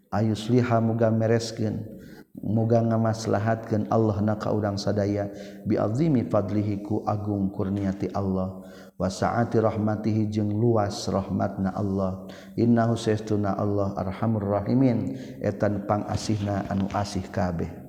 Ayusliha 0.08 0.80
muga 0.80 1.12
mereskeun 1.12 1.84
muga 2.40 2.80
ngamaslahatkeun 2.80 3.92
Allah 3.92 4.16
na 4.24 4.34
ka 4.40 4.54
urang 4.54 4.80
sadaya. 4.80 5.28
Bi 5.68 5.76
azimi 5.76 6.24
fadlihi 6.24 6.80
ku 6.86 7.04
agung 7.04 7.52
kurniati 7.52 8.08
Allah. 8.16 8.61
wasaati 9.02 9.58
rahmatihi 9.58 10.30
jeung 10.30 10.54
luas 10.54 11.10
rahmatna 11.10 11.74
Allah. 11.74 12.30
Innahu 12.54 12.94
saestuna 12.94 13.58
Allah 13.58 13.98
arhamur 13.98 14.46
rahimin. 14.62 15.18
Etan 15.42 15.90
pangasihna 15.90 16.70
anu 16.70 16.86
asih 16.94 17.26
kabeh. 17.26 17.82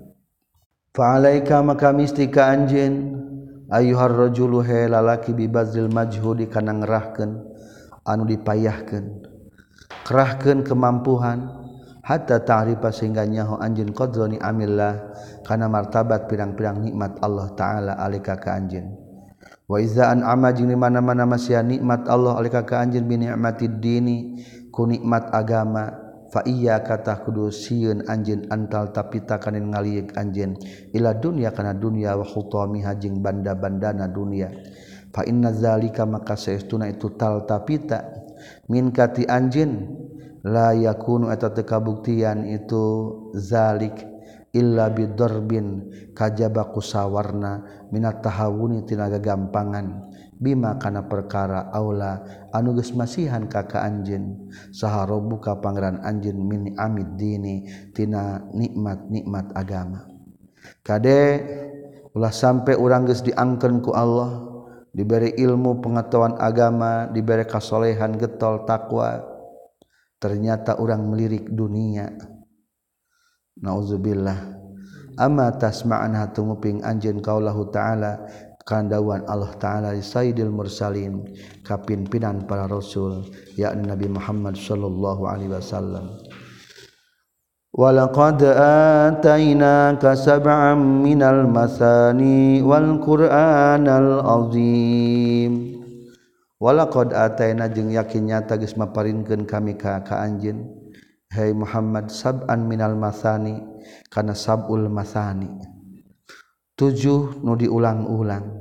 Fa'alaika 0.94 1.62
maka 1.62 1.90
mistika 1.90 2.50
anjeun 2.54 3.18
ayyuhar 3.74 4.14
rajulu 4.14 4.62
he 4.62 4.86
lalaki 4.86 5.34
bibazil 5.34 5.90
majhudi 5.90 6.46
kana 6.46 6.78
ngerahkeun 6.78 7.42
anu 8.06 8.30
dipayahkeun 8.30 9.26
kerahkeun 10.06 10.62
kemampuan 10.62 11.50
hatta 12.06 12.46
ta'rifa 12.46 12.94
sehingga 12.94 13.26
nyaho 13.26 13.58
anjeun 13.58 13.90
qadrani 13.90 14.38
amillah 14.38 15.18
kana 15.42 15.66
martabat 15.66 16.30
pirang-pirang 16.30 16.86
nikmat 16.86 17.18
Allah 17.26 17.50
taala 17.58 17.98
alika 17.98 18.38
ka 18.38 18.54
anjeun. 18.54 19.03
waizaan 19.68 20.22
ama 20.24 20.52
jing 20.52 20.70
di 20.70 20.78
mana-mana 20.78 21.24
masih 21.24 21.60
nikmat 21.64 22.06
Allah 22.12 22.36
alika 22.36 22.68
ka 22.68 22.84
anjeun 22.84 23.08
bi 23.08 23.16
nikmatid 23.20 23.80
dini 23.80 24.44
ku 24.70 24.84
nikmat 24.84 25.32
agama 25.32 26.04
fa 26.34 26.42
iya 26.50 26.82
kata 26.82 27.22
kudu 27.24 27.54
sieun 27.54 28.10
anjeun 28.10 28.50
antal 28.50 28.90
tapi 28.90 29.22
takanin 29.22 29.70
ngalieg 29.70 30.12
anjeun 30.18 30.58
ila 30.92 31.14
dunya 31.14 31.54
kana 31.54 31.78
dunya 31.78 32.18
wa 32.18 32.26
khutamiha 32.26 32.98
jeung 32.98 33.22
banda-bandana 33.22 34.10
dunya. 34.10 34.50
Fa 35.14 35.22
inna 35.30 35.54
zalika 35.54 36.10
maka 36.10 36.34
saestuna 36.34 36.90
itu 36.90 37.14
tal 37.14 37.46
tapita 37.46 38.02
min 38.66 38.90
kati 38.90 39.30
anjeun 39.30 39.94
la 40.42 40.74
yakunu 40.74 41.30
eta 41.30 41.54
teu 41.54 41.70
kabuktian 41.70 42.50
itu 42.50 42.84
zalik. 43.38 44.13
illa 44.54 44.88
bidarbin 44.94 45.90
kajaba 46.14 46.70
kusawarna 46.70 47.66
minat 47.90 48.22
tahawuni 48.22 48.86
tinaga 48.86 49.18
gampangan 49.18 50.14
bima 50.44 50.76
kana 50.76 51.08
perkara 51.08 51.72
aula 51.72 52.20
anu 52.52 52.76
geus 52.76 52.92
masihan 52.92 53.48
ka 53.48 53.64
ka 53.64 53.80
anjeun. 53.82 54.52
Saha 54.76 55.08
rabbuka 55.08 55.58
pangeran 55.64 56.04
anjeun 56.04 56.38
min 56.38 56.62
amid 56.76 57.16
dini 57.16 57.66
tina 57.96 58.44
nikmat-nikmat 58.52 59.56
agama. 59.56 60.04
Kade 60.84 61.20
ulah 62.14 62.34
sampai 62.36 62.76
urang 62.76 63.08
geus 63.08 63.24
diangkeun 63.24 63.80
ku 63.80 63.96
Allah 63.96 64.44
diberi 64.94 65.34
ilmu 65.34 65.82
pengetahuan 65.82 66.38
agama 66.38 67.10
diberi 67.10 67.48
kasolehan 67.48 68.20
getol 68.20 68.68
takwa 68.68 69.24
ternyata 70.20 70.78
orang 70.78 71.08
melirik 71.08 71.48
dunia. 71.48 72.33
naudzubillah 73.64 74.38
ama 75.16 75.56
tasma'an 75.56 76.12
hatumuping 76.20 76.84
anjeun 76.84 77.24
kaulahu 77.24 77.72
ta'ala 77.72 78.28
kandawan 78.68 79.24
Allah 79.28 79.56
ta'ala 79.56 79.96
sayyidil 79.96 80.52
mursalin 80.52 81.24
kapimpinan 81.64 82.44
para 82.44 82.68
rasul 82.68 83.24
yakni 83.56 83.88
Nabi 83.88 84.12
Muhammad 84.12 84.60
sallallahu 84.60 85.24
alaihi 85.24 85.56
wasallam. 85.56 86.20
ولقد 87.74 88.46
آتيناك 89.10 90.04
سبعا 90.14 90.74
من 90.78 91.22
المثاني 91.26 92.62
والقرآن 92.62 93.86
العظيم 93.90 95.54
ولقد 96.62 97.08
آتينا 97.18 97.66
jeung 97.74 97.90
yakin 97.90 98.30
nyata 98.30 98.62
geus 98.62 98.78
maparinkeun 98.78 99.50
kami 99.50 99.74
ka 99.74 100.06
ka 100.06 100.22
anjeun. 100.22 100.83
Hai 101.34 101.50
Muhammad 101.50 102.14
sab'an 102.14 102.70
minal 102.70 102.94
masani 102.94 103.58
kana 104.14 104.38
sab'ul 104.38 104.86
masani 104.86 105.50
nu 107.42 107.58
diulang-ulang. 107.58 108.54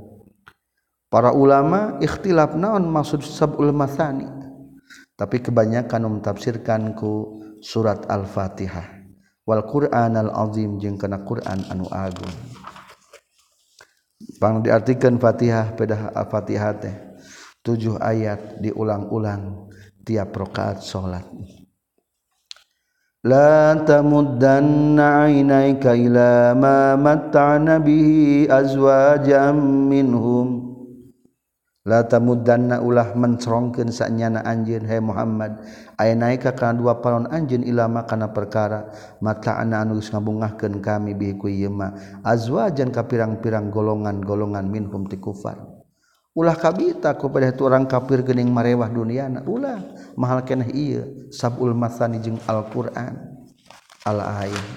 Para 1.13 1.37
ulama 1.37 2.01
ikhtilaf 2.01 2.57
naon 2.57 2.89
maksud 2.89 3.21
sabul 3.29 3.77
masani 3.77 4.25
tapi 5.21 5.45
kebanyakan 5.45 6.17
mentafsirkanku 6.17 7.45
surat 7.61 8.09
al-fatihah. 8.09 9.05
Wal 9.45 9.69
Quran 9.69 10.17
al-azim 10.17 10.81
jeung 10.81 10.97
kana 10.97 11.29
Quran 11.29 11.69
anu 11.69 11.85
agung. 11.93 12.33
Pang 14.41 14.65
diartikan 14.65 15.21
fatihah 15.21 15.77
pada 15.77 16.09
al-fatihah 16.17 16.73
teh. 16.81 16.97
Tujuh 17.61 18.01
ayat 18.01 18.65
diulang-ulang 18.65 19.69
tiap 20.09 20.33
rakaat 20.33 20.81
salat 20.81 21.29
لا 23.23 23.79
تمدن 23.87 24.99
عينيك 24.99 25.87
إلى 25.87 26.59
ما 26.59 26.99
متعنا 26.99 27.79
به 27.79 28.11
أزواجا 28.51 29.55
منهم. 29.95 30.47
لا 31.87 32.03
تمدن 32.03 32.83
ulah 32.83 33.15
mencerongkeun 33.15 33.95
sanyana 33.95 34.43
anjeun 34.43 34.87
hai 34.91 34.99
Muhammad 34.99 35.63
ayeuna 36.03 36.35
ka 36.35 36.51
kana 36.59 36.79
dua 36.79 36.99
panon 36.99 37.31
anjeun 37.31 37.63
ilama 37.63 38.11
kana 38.11 38.35
perkara. 38.35 38.91
Mata'na 39.23 39.87
anu 39.87 40.03
geus 40.03 40.11
ngabungahkeun 40.11 40.83
kami 40.83 41.15
bihi 41.15 41.39
ku 41.39 41.47
ieu 41.47 41.71
azwajan 42.27 42.91
ka 42.91 43.07
pirang-pirang 43.07 43.71
golongan-golongan 43.71 44.67
minhum 44.67 45.07
ti 45.07 45.23
kufar. 45.23 45.72
ulah 46.33 46.57
kabita 46.57 47.13
kepada 47.13 47.53
orang 47.61 47.85
kafir 47.85 48.25
gening 48.25 48.49
marewah 48.49 48.89
duniana 48.89 49.45
ulah. 49.45 49.81
Mahal 50.17 50.45
keneh 50.45 50.71
iya. 50.73 51.03
Sabul 51.33 51.77
masani 51.77 52.21
jeung 52.21 52.41
Al-Qur'an. 52.49 53.45
Al 54.05 54.19
ayat 54.21 54.69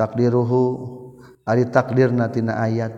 takdiruhu. 0.00 0.64
Ari 1.44 1.68
takdirna 1.68 2.32
tina 2.32 2.56
ayat. 2.56 2.92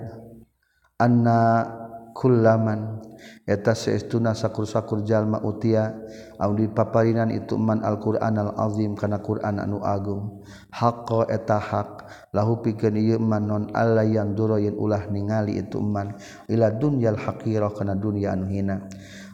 Anna 1.00 1.66
kullaman. 2.14 3.02
Eta 3.42 3.74
seestuna 3.74 4.38
sakur-sakur 4.38 5.02
jalma 5.02 5.42
utia 5.42 5.90
au 6.38 6.54
dipaparinan 6.54 7.34
itu 7.34 7.58
man 7.58 7.82
Al-Qur'an 7.82 8.38
al-azim 8.38 8.94
kana 8.94 9.18
Qur'an 9.18 9.58
anu 9.58 9.82
agung. 9.82 10.46
Haqqo 10.70 11.26
eta 11.26 11.58
hak. 11.58 12.06
Lahu 12.32 12.62
pikeun 12.62 12.94
ieu 12.96 13.18
man 13.18 13.50
non 13.50 13.64
alla 13.74 14.06
yang 14.06 14.38
duro 14.38 14.56
yen 14.62 14.78
ulah 14.78 15.10
ningali 15.10 15.58
itu 15.58 15.82
man. 15.82 16.14
Ila 16.46 16.70
dunyal 16.70 17.18
haqira 17.18 17.74
kana 17.74 17.98
dunya 17.98 18.32
anu 18.32 18.46
hina. 18.46 18.86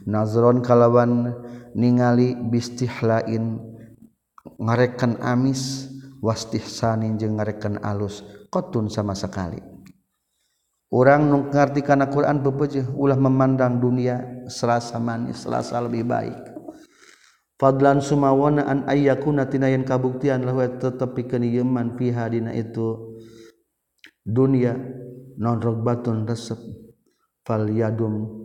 Nazron 0.08 0.64
kalawan 0.64 1.36
ningali 1.76 2.32
bistihlain 2.32 3.60
ngarekan 4.56 5.20
amis 5.20 5.92
wastihsanin 6.24 7.20
jeung 7.20 7.36
ngarekan 7.36 7.76
alus 7.84 8.24
qatun 8.48 8.88
sama 8.88 9.12
sekali. 9.12 9.77
orang 10.92 11.29
nungkarti 11.29 11.85
karena 11.85 12.09
Quran 12.09 12.40
bebeje 12.40 12.85
ulah 12.96 13.16
memandang 13.16 13.81
dunia 13.81 14.46
serasa 14.48 14.96
manis 14.96 15.44
serasa 15.44 15.81
lebih 15.85 16.09
baik. 16.09 16.38
Fadlan 17.59 17.98
sumawana 17.98 18.70
an 18.70 18.87
ayyakuna 18.87 19.51
tinayan 19.51 19.83
kabuktian 19.83 20.46
lahu 20.46 20.62
tetapi 20.79 21.27
kenieman 21.27 21.98
piha 21.98 22.31
dina 22.31 22.55
itu. 22.55 23.18
Dunia 24.22 24.79
non 25.40 25.59
rogbatun 25.59 26.29
resep. 26.29 26.61
Fal 27.42 27.66
yadum 27.72 28.38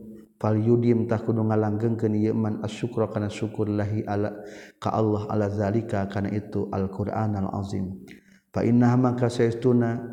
fal 0.44 0.60
yudim 0.60 1.08
tak 1.08 1.24
kudu 1.24 1.40
ngalanggeng 1.40 1.96
kenieman 1.96 2.60
asyukra 2.68 3.08
kana 3.08 3.32
syukur 3.32 3.64
lahi 3.64 4.04
ala 4.04 4.44
ka 4.76 4.92
Allah 4.92 5.24
ala 5.32 5.48
zalika 5.48 6.04
kana 6.12 6.28
itu 6.36 6.68
al-Qur'an 6.68 7.40
al-azim 7.40 8.04
fa 8.52 8.60
inna 8.68 8.92
maka 9.00 9.32
saytuna 9.32 10.04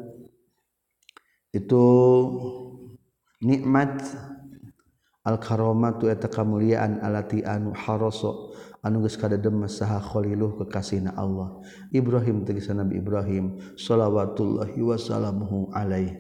itu 1.51 1.85
nikmat 3.43 4.03
al-karomatu 5.27 6.07
eta 6.09 6.31
kamuliaan 6.31 7.03
alati 7.03 7.43
anu 7.45 7.75
haroso 7.77 8.55
anu 8.81 9.05
geus 9.05 9.21
kadademes 9.21 9.77
saha 9.77 10.01
khaliluh 10.01 10.57
kekasihna 10.63 11.13
Allah. 11.17 11.61
Ibrahim 11.93 12.47
tegas 12.49 12.71
Nabi 12.73 12.97
Ibrahim 13.03 13.59
salawatullahi 13.77 14.79
wasalamuhu 14.81 15.75
alaihi 15.77 16.17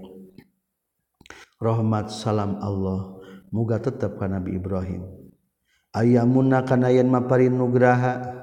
rahmat 1.61 2.09
salam 2.09 2.57
Allah 2.61 3.21
muga 3.53 3.81
tetap 3.81 4.17
ka 4.17 4.27
Nabi 4.27 4.57
Ibrahim. 4.57 5.05
Ayamuna 5.91 6.63
kana 6.63 6.95
yen 6.95 7.11
maparin 7.11 7.55
nugraha. 7.55 8.39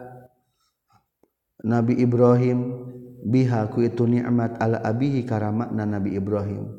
Nabi 1.64 1.98
Ibrahim 1.98 2.60
biha 3.26 3.70
ku 3.74 3.82
itu 3.82 4.06
nikmat 4.06 4.60
ala 4.62 4.84
abihi 4.86 5.26
karamakna 5.26 5.88
Nabi 5.88 6.18
Ibrahim. 6.18 6.70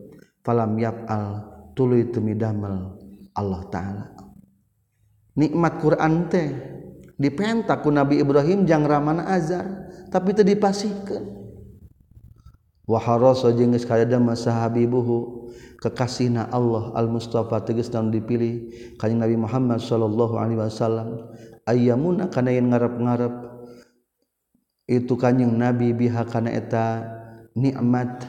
Falam 0.46 0.78
yaf'al 0.78 1.44
tuluy 1.74 2.08
tumidamel 2.08 2.94
Allah 3.34 3.62
taala. 3.68 4.04
Nikmat 5.38 5.78
Quran 5.78 6.26
teh 6.30 6.48
dipentak 7.18 7.82
ku 7.86 7.90
Nabi 7.90 8.22
Ibrahim 8.22 8.66
jang 8.66 8.86
ramana 8.86 9.26
azar 9.30 9.90
tapi 10.10 10.34
teu 10.34 10.46
dipasihkeun. 10.46 11.36
Wa 12.88 12.96
harasa 12.96 13.52
jeung 13.52 13.76
geus 13.76 13.84
kadada 13.84 14.16
sahabibuhu 14.32 15.50
kekasihna 15.84 16.48
Allah 16.48 16.96
al 16.96 17.12
Mustafa 17.12 17.60
tegas 17.60 17.92
dan 17.92 18.08
dipilih 18.08 18.72
kanjeng 18.96 19.20
Nabi 19.20 19.36
Muhammad 19.36 19.84
sallallahu 19.84 20.40
alaihi 20.40 20.56
wasallam. 20.56 21.28
Ayamuna 21.68 22.32
kana 22.32 22.48
yen 22.48 22.72
ngarep-ngarep 22.72 23.57
itu 24.88 25.14
kanyeng 25.20 25.52
nabi 25.52 25.92
biha 25.92 26.24
kana 26.24 26.48
eta 26.48 27.04
nikmat 27.52 28.24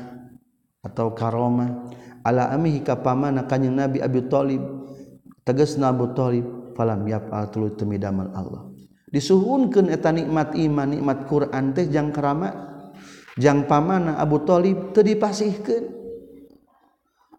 atau 0.84 1.16
karoma. 1.16 1.88
Ala 2.20 2.52
amihi 2.52 2.84
ka 2.84 3.00
pamana 3.00 3.48
kanyeng 3.48 3.80
nabi 3.80 4.04
Abi 4.04 4.28
Thalib 4.28 4.60
tegasna 5.48 5.96
Abu 5.96 6.12
Thalib 6.12 6.76
falam 6.76 7.08
yaf'al 7.08 7.48
tulu 7.48 7.80
temidamel 7.80 8.36
Allah. 8.36 8.68
Disuhunkeun 9.08 9.88
eta 9.88 10.12
nikmat 10.12 10.54
iman 10.54 10.88
nikmat 11.00 11.26
Quran 11.26 11.72
teh 11.72 11.88
jang 11.88 12.12
karama 12.12 12.52
jang 13.40 13.64
pamana 13.66 14.20
Abu 14.20 14.44
Thalib 14.44 14.92
teu 14.92 15.02
dipasihkeun. 15.02 15.96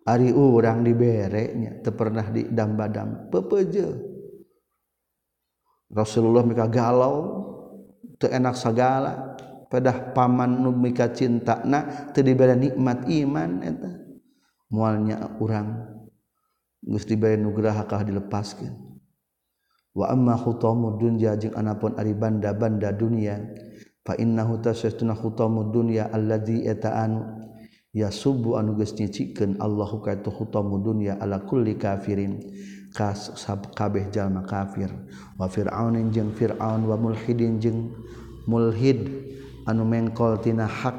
Ari 0.01 0.33
urang 0.33 0.81
dibere 0.81 1.53
nya 1.55 1.77
teu 1.85 1.93
pernah 1.93 2.25
didamba-dam 2.25 3.29
pepeje. 3.29 3.85
Rasulullah 5.93 6.41
mika 6.41 6.65
galau. 6.65 7.47
enak 8.21 8.57
segala 8.57 9.37
pedah 9.71 10.13
paman 10.13 10.61
numika 10.61 11.09
cinta 11.15 11.63
nah 11.65 12.11
diberi 12.13 12.59
nikmat 12.59 13.07
iman 13.07 13.51
eta. 13.63 13.91
Mualnya 14.71 15.39
orang 15.43 15.99
geus 16.85 17.07
diberi 17.07 17.35
nugraha 17.37 17.85
kah 17.85 18.07
dilepaskan 18.07 18.71
wa 19.91 20.07
amma 20.07 20.39
khutamu 20.39 20.95
dunya 20.95 21.35
jeung 21.35 21.59
anapun 21.59 21.99
ari 21.99 22.15
banda-banda 22.15 22.95
dunia 22.95 23.43
fa 24.07 24.15
innahu 24.15 24.63
tasyatuna 24.63 25.19
khutamu 25.19 25.75
dunya 25.75 26.07
alladzi 26.15 26.63
eta 26.63 26.95
anu 26.95 27.27
ya 27.91 28.15
subuh 28.15 28.63
anu 28.63 28.79
geus 28.79 28.95
nyicikeun 28.95 29.59
Allahu 29.59 29.99
ka 29.99 30.15
itu 30.15 30.31
khutamu 30.31 30.79
dunya 30.79 31.19
ala 31.19 31.43
kulli 31.43 31.75
kafirin. 31.75 32.39
kas 32.91 33.31
kabeh 33.75 34.11
jalma 34.11 34.43
kafir. 34.43 34.91
Wa 35.39 35.47
fir'aunin 35.47 36.11
jeung 36.11 36.35
fir'aun 36.35 36.85
wa 36.85 36.97
mulhidin 36.99 37.63
jeung 37.63 37.95
mulhid 38.51 39.07
anu 39.69 39.87
mengkol 39.87 40.41
tina 40.43 40.67
hak 40.67 40.97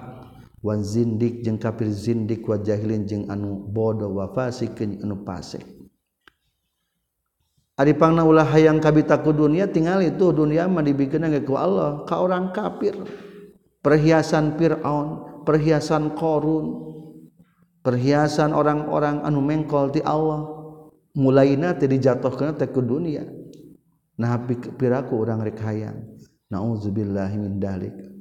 wa 0.62 0.78
zindik 0.80 1.42
jeung 1.42 1.58
kafir 1.58 1.90
zindik 1.90 2.46
wa 2.46 2.56
jahilin 2.62 3.04
jeung 3.10 3.26
anu 3.28 3.60
bodoh 3.60 4.14
wa 4.14 4.32
fasikin 4.32 5.02
anu 5.04 5.26
fasik. 5.26 5.66
Ari 7.82 7.98
pangna 7.98 8.22
ulah 8.22 8.46
hayang 8.46 8.78
kabita 8.78 9.18
ku 9.26 9.34
dunia 9.34 9.66
tinggal 9.66 10.06
itu 10.06 10.30
dunia 10.30 10.70
mah 10.70 10.86
dibikeun 10.86 11.34
ge 11.34 11.42
ku 11.42 11.58
Allah 11.58 12.06
ka 12.06 12.22
orang 12.22 12.54
kafir. 12.54 12.94
Perhiasan 13.82 14.62
Firaun 14.62 15.42
perhiasan 15.42 16.14
Korun 16.14 16.94
perhiasan 17.82 18.54
orang-orang 18.54 19.26
anu 19.26 19.42
mengkol 19.42 19.90
ti 19.90 20.06
Allah. 20.06 20.61
mulaina 21.18 21.74
tadi 21.76 21.98
jatuh 22.00 22.34
ke 22.34 22.56
ke 22.56 22.82
dunia. 22.82 23.28
Nah 24.20 24.38
piraku 24.78 25.18
orang 25.18 25.42
rek 25.42 25.60
hayang 25.64 26.20
naudzubillahiminlik 26.52 28.12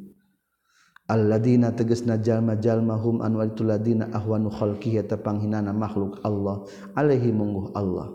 Allahdina 1.10 1.74
teges 1.74 2.06
najalmajallmahum 2.06 3.18
anwaladina 3.18 4.14
ahwanqipanghinana 4.14 5.74
makhluk 5.74 6.22
Allah. 6.22 6.62
Alaihi 6.94 7.34
mungguh 7.34 7.74
Allah. 7.74 8.14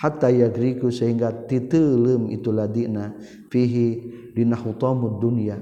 Hatta 0.00 0.32
yagriku 0.32 0.88
sehingga 0.88 1.44
titelum 1.44 2.32
itu 2.32 2.48
ladina 2.48 3.12
fihi 3.52 4.08
dinahutamu 4.32 5.20
dunia. 5.20 5.60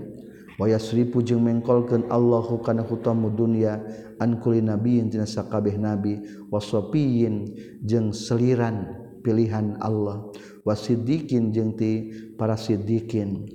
wayasripu 0.58 1.22
jeung 1.22 1.46
mengkolkeun 1.46 2.10
Allahu 2.10 2.60
kana 2.60 2.82
hutamu 2.82 3.30
dunya 3.30 3.78
an 4.18 4.42
kulli 4.42 4.60
nabiyyin 4.60 5.08
tina 5.08 5.24
sakabeh 5.24 5.78
nabi 5.78 6.18
wasofiyin 6.50 7.54
jeung 7.86 8.10
seliran 8.10 8.90
pilihan 9.22 9.78
Allah 9.78 10.28
wasidikin 10.66 11.54
jeung 11.54 11.78
ti 11.78 12.10
para 12.34 12.58
sidikin 12.58 13.46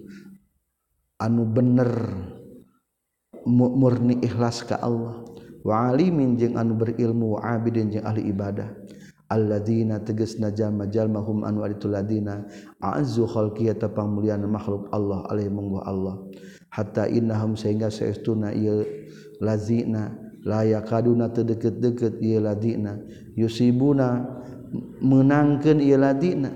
anu 1.20 1.44
bener 1.44 1.92
murni 3.48 4.24
ikhlas 4.24 4.64
ka 4.64 4.80
Allah. 4.80 5.20
Wa 5.64 5.92
alimin 5.92 6.36
jeung 6.36 6.60
anu 6.60 6.76
berilmu 6.76 7.40
wa 7.40 7.40
abidin 7.44 7.92
jeung 7.92 8.04
ahli 8.04 8.28
ibadah. 8.28 8.72
Alladzina 9.32 10.04
tegasna 10.04 10.52
jalma 10.52 10.86
jalmahum 10.92 11.48
anu 11.48 11.64
aditul 11.64 11.96
ladina 11.96 12.44
a'azzu 12.84 13.26
khalqiyata 13.26 13.90
pangmuliaan 13.96 14.44
makhluk 14.46 14.92
Allah 14.92 15.24
alaihi 15.32 15.50
mungguh 15.50 15.82
Allah. 15.84 16.20
hatta 16.74 17.06
innahum 17.06 17.54
sehingga 17.54 17.94
seestuna 17.94 18.50
ieu 18.50 18.82
lazina 19.38 20.10
layak 20.42 20.90
kaduna 20.90 21.30
terdeket-deket 21.30 22.18
ieu 22.18 22.42
ladina 22.42 22.98
yusibuna 23.38 24.26
menangkeun 25.06 25.78
ieu 25.78 26.02
ladina 26.02 26.50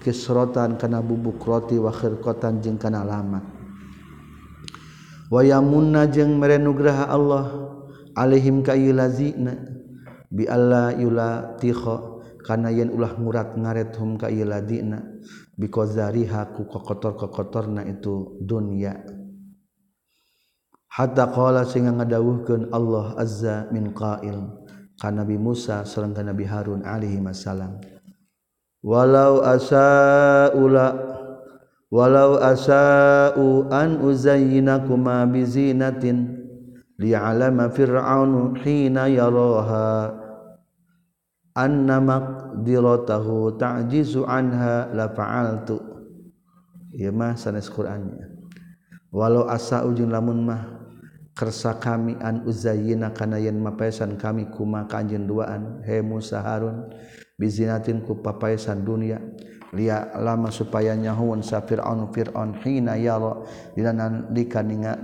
kisrotan 0.00 0.80
kana 0.80 1.04
bubuk 1.04 1.44
roti 1.44 1.76
wa 1.76 1.92
khirqatan 1.92 2.64
jeung 2.64 2.80
kana 2.80 3.04
lamat 3.04 3.44
wa 5.28 5.44
yamunna 5.44 6.08
jeung 6.08 6.40
mere 6.40 6.56
nugraha 6.56 7.12
Allah 7.12 7.44
alaihim 8.16 8.64
ka 8.64 8.72
ieu 8.72 8.96
lazina. 8.96 9.76
Bi 10.28 10.44
alla 10.44 10.92
yula 10.92 11.56
tikha 11.56 12.20
kana 12.44 12.68
yen 12.68 12.92
ulah 12.92 13.16
murat 13.16 13.56
ngaret 13.56 13.96
hum 13.96 14.20
ka 14.20 14.28
ieu 14.28 14.44
ladina 14.44 15.00
biqazariha 15.56 16.52
ku 16.52 16.68
kotor-kotorna 16.68 17.80
itu 17.88 18.36
dunya. 18.36 18.92
Hatta 20.98 21.30
qala 21.30 21.62
sehingga 21.62 21.94
ngadawuhkeun 21.94 22.74
Allah 22.74 23.14
azza 23.14 23.70
min 23.70 23.94
qail. 23.94 24.66
Kana 24.98 25.22
Nabi 25.22 25.38
Musa 25.38 25.86
sareng 25.86 26.10
Nabi 26.10 26.42
Harun 26.42 26.82
alaihi 26.82 27.22
wasallam 27.22 27.78
walau 28.82 29.46
asaula 29.46 30.90
walau 31.86 32.34
asa'u 32.42 33.70
an 33.70 34.02
uzayyinakuma 34.02 35.22
bizinatin 35.30 36.42
li'alama 36.98 37.70
fir'aunu 37.70 38.58
hina 38.58 39.06
yaraha 39.06 40.18
anna 41.54 42.02
maqdiratahu 42.02 43.54
ta'jizu 43.54 44.26
anha 44.26 44.90
la 44.90 45.14
fa'altu. 45.14 45.78
Ieu 46.90 47.14
mah 47.14 47.38
sanes 47.38 47.70
Qur'annya. 47.70 48.34
Walau 49.14 49.46
asa'u 49.46 49.94
jeung 49.94 50.10
lamun 50.10 50.42
mah 50.42 50.77
kersa 51.38 51.78
kami 51.78 52.18
an 52.18 52.42
uzayina 52.42 53.14
kana 53.14 53.38
yen 53.38 53.62
mapaesan 53.62 54.18
kami 54.18 54.50
kuma 54.50 54.90
ka 54.90 54.98
anjeun 54.98 55.30
duaan. 55.30 55.86
He 55.86 56.02
Musa 56.02 56.42
Harun 56.42 56.90
bizinatin 57.38 58.02
ku 58.02 58.18
papaesan 58.18 58.82
dunia. 58.82 59.22
Lia 59.70 60.10
lama 60.18 60.50
supaya 60.50 60.98
nyahuun 60.98 61.46
sa 61.46 61.62
Fir'aun 61.62 62.10
Fir'aun 62.10 62.58
hina 62.64 62.98
yara 62.98 63.46
dina 63.76 63.94
nalika 63.94 64.64
ninga 64.66 64.98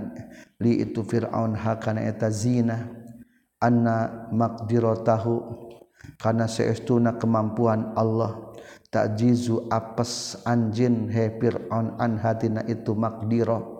li 0.59 0.83
itu 0.83 1.07
Fir'aun 1.07 1.55
hakana 1.55 2.03
eta 2.03 2.27
zina. 2.27 2.83
Anna 3.63 4.27
maqdiratahu 4.35 5.33
kana 6.19 6.51
saestuna 6.51 7.15
kemampuan 7.15 7.95
Allah. 7.95 8.51
Takjizu 8.91 9.71
apes 9.71 10.43
anjin 10.43 11.07
he 11.07 11.31
Fir'aun 11.39 11.95
an 11.95 12.19
hatina 12.19 12.67
itu 12.67 12.91
maqdirah. 12.91 13.74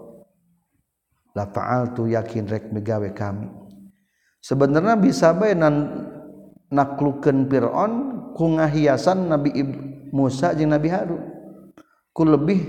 La 1.36 1.52
fa'altu 1.52 2.08
yakin 2.08 2.48
rek 2.48 2.72
megawe 2.72 3.12
kami. 3.12 3.52
Sebenarnya 4.40 4.96
bisa 4.96 5.36
bae 5.36 5.52
nan 5.52 6.08
naklukeun 6.72 7.46
Fir'aun 7.52 7.94
ku 8.34 8.56
ngahiasan 8.56 9.28
Nabi 9.30 9.52
Ibrahim 9.54 10.10
Musa 10.16 10.56
jeung 10.56 10.72
Nabi 10.72 10.88
Harun. 10.88 11.24
Ku 12.16 12.24
lebih 12.24 12.62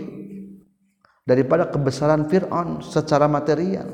daripada 1.23 1.71
kebesaran 1.71 2.27
Fir'aun 2.27 2.83
secara 2.83 3.31
material. 3.31 3.87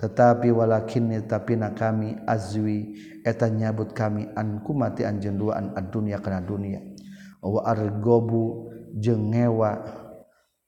Tetapi 0.00 0.48
walakin 0.50 1.12
tapi 1.28 1.60
na 1.60 1.70
kami 1.76 2.16
azwi 2.24 2.96
eta 3.22 3.46
nyabut 3.52 3.92
kami 3.92 4.32
an 4.32 4.64
kumati 4.64 5.04
anjeun 5.04 5.36
duaan 5.36 5.76
ad-dunya 5.76 6.18
kana 6.18 6.40
dunia. 6.42 6.80
Wa 7.44 7.68
argobu 7.68 8.72
jeung 8.96 9.30
ngewa 9.30 9.78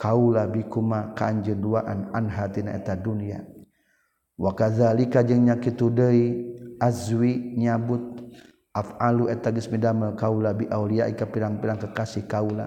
kaula 0.02 0.50
bikuma 0.50 1.14
kanje 1.14 1.54
duaan 1.54 2.10
anhatina 2.10 2.74
eta 2.74 2.98
dunia. 2.98 3.46
Wakazalika 4.34 5.22
jeung 5.22 5.46
nyakitu 5.46 5.86
deui 5.94 6.50
azwi 6.82 7.54
nyabut 7.54 8.18
af'alu 8.74 9.30
eta 9.30 9.54
geus 9.54 9.70
midamel 9.70 10.18
kaula 10.18 10.50
bi 10.50 10.66
aulia 10.66 11.06
ka 11.14 11.30
pirang-pirang 11.30 11.78
kekasih 11.78 12.26
kaula. 12.26 12.66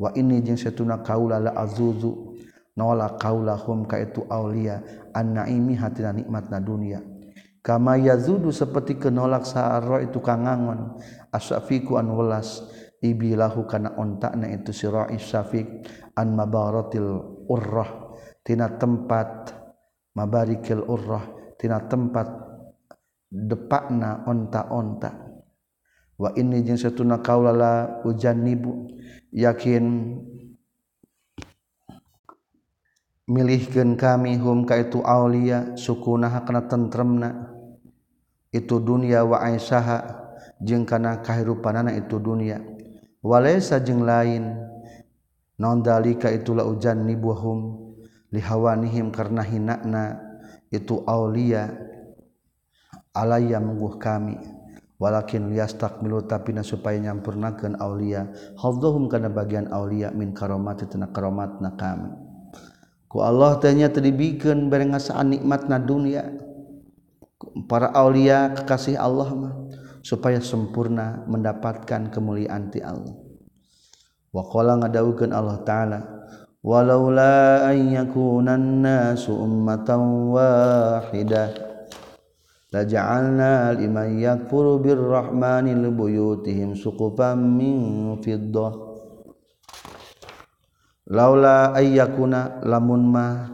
Wa 0.00 0.16
ini 0.16 0.40
jeung 0.40 0.56
satuna 0.56 1.04
kaula 1.04 1.36
la 1.36 1.52
azuzu 1.52 2.40
nolak 2.72 3.20
kaula 3.20 3.60
hum 3.60 3.84
ka 3.84 4.00
itu 4.00 4.24
aulia 4.32 4.80
annaimi 5.12 5.76
hatina 5.76 6.16
nikmatna 6.16 6.64
dunia. 6.64 7.04
Kama 7.60 8.00
yazudu 8.00 8.52
seperti 8.52 8.96
kenolak 8.96 9.44
saharo 9.44 10.00
itu 10.00 10.20
kangangon 10.20 10.96
asyafiku 11.28 12.00
an 12.00 12.12
welas 12.12 12.60
ibilahu 13.04 13.68
kana 13.68 13.92
ontakna 14.00 14.48
itu 14.48 14.72
sira 14.72 15.12
isyafiq 15.12 15.84
an 16.16 16.32
mabaratil 16.32 17.44
urrah. 17.52 18.16
Tina 18.40 18.72
tempat 18.80 19.52
mabarikil 20.16 20.80
urrah. 20.88 21.28
Tina 21.60 21.84
tempat 21.84 22.32
depakna 23.28 24.24
onta-onta. 24.24 25.12
Wah 26.16 26.32
ini 26.38 26.64
jeng 26.64 26.80
setuna 26.80 27.20
kaulala 27.20 28.00
hujan 28.08 28.40
nibu. 28.40 28.88
Yakin 29.34 29.84
milihkan 33.28 33.98
kami 33.98 34.38
hum 34.40 34.64
ka 34.64 34.80
itu 34.80 35.04
aulia 35.04 35.76
sukuna 35.76 36.32
hakna 36.32 36.64
tentremna. 36.64 37.52
Itu 38.54 38.78
dunia 38.78 39.26
wa 39.26 39.42
aisaha 39.42 40.22
jeung 40.62 40.86
kana 40.86 41.18
kahirupanana 41.20 41.90
itu 41.98 42.22
dunia 42.22 42.73
walaysa 43.24 43.80
jeung 43.80 44.04
lain. 44.04 44.60
Non 45.56 45.80
dalika 45.80 46.28
itulah 46.28 46.68
hujan 46.68 47.08
nibuhum. 47.08 47.80
Lihawanihim 48.28 49.08
karena 49.08 49.40
hinakna. 49.40 50.20
Itu 50.68 51.00
aulia. 51.08 51.72
Alaya 53.16 53.58
mengguh 53.58 53.96
kami. 53.96 54.36
Walakin 55.00 55.50
liastak 55.50 56.04
milu 56.04 56.22
tapi 56.22 56.54
na 56.54 56.62
supaya 56.62 57.00
nyampurnakeun 57.00 57.80
aulia. 57.80 58.28
Hadzahum 58.60 59.08
kana 59.08 59.32
bagian 59.32 59.72
aulia 59.72 60.12
min 60.12 60.36
karomati 60.36 60.86
tina 60.86 61.08
karomatna 61.10 61.74
kami. 61.74 62.10
Ku 63.10 63.22
Allah 63.22 63.58
tanya 63.62 63.90
teribikeun 63.90 64.66
bareng 64.66 64.94
ngasaan 64.94 65.34
nikmatna 65.34 65.78
dunia. 65.78 66.34
Para 67.70 67.94
aulia 67.94 68.50
kekasih 68.58 68.98
Allah 68.98 69.28
mah 69.30 69.54
supaya 70.04 70.36
sempurna 70.44 71.24
mendapatkan 71.24 72.12
kemuliaan 72.12 72.68
ti 72.68 72.84
Allah. 72.84 73.16
Wa 74.28 74.44
qala 74.52 74.76
ngadawukeun 74.84 75.32
Allah 75.32 75.64
taala 75.64 76.00
walaula 76.60 77.64
an 77.64 77.78
yakuna 77.88 78.60
nasu 78.60 79.32
ummatan 79.32 80.28
wahidah 80.36 81.48
laja'alna 82.68 83.72
liman 83.80 84.20
yakfuru 84.20 84.82
birrahmani 84.84 85.72
libuyutihim 85.72 86.76
suqufan 86.76 87.40
min 87.40 88.12
fiddah. 88.20 88.92
Laula 91.04 91.76
ayyakuna 91.76 92.64
lamun 92.64 93.02
ma 93.08 93.44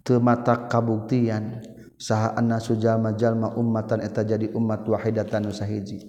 teu 0.00 0.20
mata 0.20 0.64
kabuktian 0.68 1.60
saha 2.04 2.36
anna 2.36 2.60
sujalma 2.60 3.16
jalma 3.16 3.56
ummatan 3.56 4.04
eta 4.04 4.20
jadi 4.20 4.52
umat 4.52 4.84
wahidatan 4.84 5.48
nu 5.48 5.52
sahiji. 5.56 6.04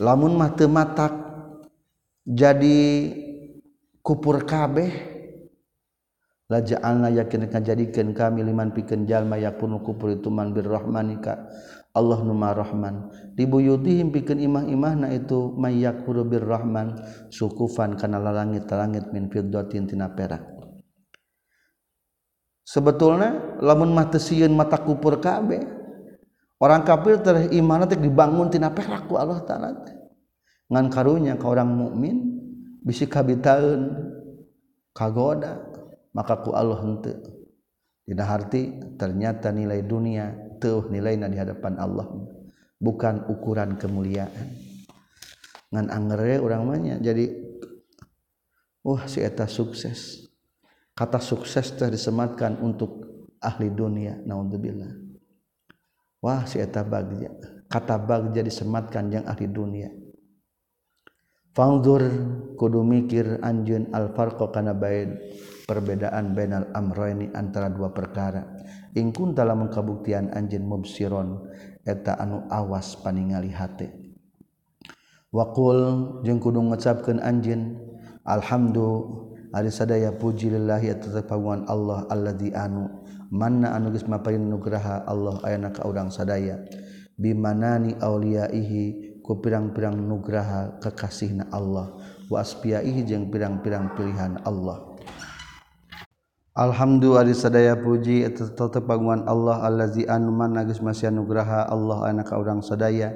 Lamun 0.00 0.32
mah 0.32 0.56
teu 0.56 0.64
matak 0.64 1.12
jadi 2.24 2.80
kupur 4.00 4.40
kabeh 4.48 4.88
la 6.48 6.64
ja'alna 6.64 7.12
yakin 7.12 7.52
jadikan 7.60 8.16
kami 8.16 8.40
liman 8.40 8.72
pikeun 8.72 9.04
jalma 9.04 9.36
yakunu 9.36 9.84
kupur 9.84 10.16
itu 10.16 10.32
man 10.32 10.56
birrahmanika 10.56 11.52
Allah 11.92 12.22
numa 12.24 12.56
rahman. 12.56 13.12
Dibuyutihim 13.36 14.08
pikeun 14.08 14.40
imah-imahna 14.40 15.12
itu 15.12 15.52
may 15.58 15.84
birrahman 15.84 16.96
sukufan 17.28 17.98
kana 18.00 18.16
lalangit 18.16 18.64
langit 18.72 19.12
min 19.12 19.28
fiddatin 19.28 19.84
tina 19.84 20.08
perak. 20.08 20.59
Sebetulnya 22.64 23.60
lamun 23.60 23.90
mah 23.92 24.08
teu 24.08 24.46
mata 24.52 24.78
kupur 24.80 25.18
kabeh 25.18 25.60
orang 26.60 26.82
kafir 26.84 27.20
teh 27.20 27.52
iman 27.60 27.88
teh 27.88 27.98
dibangun 27.98 28.48
tina 28.52 28.70
perak 28.70 29.08
ku 29.08 29.16
Allah 29.16 29.42
taala 29.44 29.80
ngan 30.70 30.86
karunya 30.92 31.34
ka 31.34 31.50
orang 31.50 31.70
mukmin 31.72 32.16
bisi 32.84 33.10
kabitaeun 33.10 33.90
kagoda 34.94 35.58
makaku 36.14 36.54
Allah 36.54 36.80
tidak 38.10 38.26
arti 38.26 38.74
ternyata 38.98 39.54
nilai 39.54 39.86
dunia 39.86 40.58
tuh 40.58 40.90
nilai 40.90 41.14
di 41.14 41.38
hadapan 41.38 41.78
Allah 41.78 42.10
bukan 42.80 43.28
ukuran 43.28 43.76
kemuliaan. 43.76 44.50
Ngan 45.70 45.86
angere 45.86 46.42
orang 46.42 46.66
jadi 46.98 47.30
wah 48.82 49.06
si 49.06 49.22
eta 49.22 49.46
sukses 49.46 50.26
kata 51.00 51.16
sukses 51.16 51.72
teh 51.80 51.88
disematkan 51.88 52.60
untuk 52.60 53.08
ahli 53.40 53.72
dunia 53.72 54.20
naudzubillah. 54.20 54.92
Wah 56.20 56.44
si 56.44 56.60
eta 56.60 56.84
bagja 56.84 57.32
kata 57.72 57.96
bagja 57.96 58.44
disematkan 58.44 59.08
yang 59.08 59.24
ahli 59.24 59.48
dunia. 59.48 59.88
Fangdur 61.56 62.04
kudu 62.60 62.84
mikir 62.84 63.40
anjun 63.40 63.88
al 63.96 64.12
farqa 64.12 64.52
kana 64.52 64.76
bain 64.76 65.16
perbedaan 65.64 66.36
bainal 66.36 66.68
amroini 66.76 67.32
antara 67.32 67.72
dua 67.72 67.96
perkara. 67.96 68.44
Ingkun 68.92 69.32
dalam 69.32 69.72
kabuktian 69.72 70.36
anjin 70.36 70.68
mubsiron 70.68 71.48
eta 71.88 72.20
anu 72.20 72.44
awas 72.52 73.00
paningali 73.00 73.48
hate. 73.56 73.88
Wakul 75.32 75.80
jeung 76.28 76.44
kudu 76.44 76.60
ngucapkeun 76.60 77.24
anjin 77.24 77.80
alhamdu 78.28 79.16
Ari 79.50 79.66
sadaya 79.74 80.14
pujiillahi 80.14 80.94
tetepaguan 81.02 81.66
Allah 81.66 82.06
Allah 82.06 82.06
alladzi 82.06 82.54
anu. 82.54 82.86
Manna 83.34 83.74
anu 83.74 83.90
gesma 83.90 84.22
nugraha 84.22 85.02
Allah 85.02 85.42
ayana 85.42 85.74
ka 85.74 85.86
urang 85.90 86.10
sadaya. 86.14 86.62
Bimanani 87.18 87.98
auliyaihi 87.98 89.18
ku 89.26 89.42
pirang-pirang 89.42 89.98
nugraha 89.98 90.78
kekasihna 90.78 91.50
Allah. 91.50 91.98
Wa 92.30 92.46
aspiyaihi 92.46 93.02
jeung 93.02 93.26
pirang-pirang 93.34 93.98
pilihan 93.98 94.38
Allah. 94.46 94.86
Alhamdulillah 96.54 97.26
ari 97.26 97.34
sadaya 97.34 97.74
puji 97.74 98.30
tetepaguan 98.30 99.26
Allah 99.26 99.66
Allah 99.66 99.90
di 99.90 100.06
anu. 100.06 100.30
Manna 100.30 100.62
geus 100.62 100.78
masih 100.78 101.10
nugraha 101.10 101.66
Allah 101.66 102.06
ayana 102.06 102.22
ka 102.22 102.38
urang 102.38 102.62
sadaya. 102.62 103.10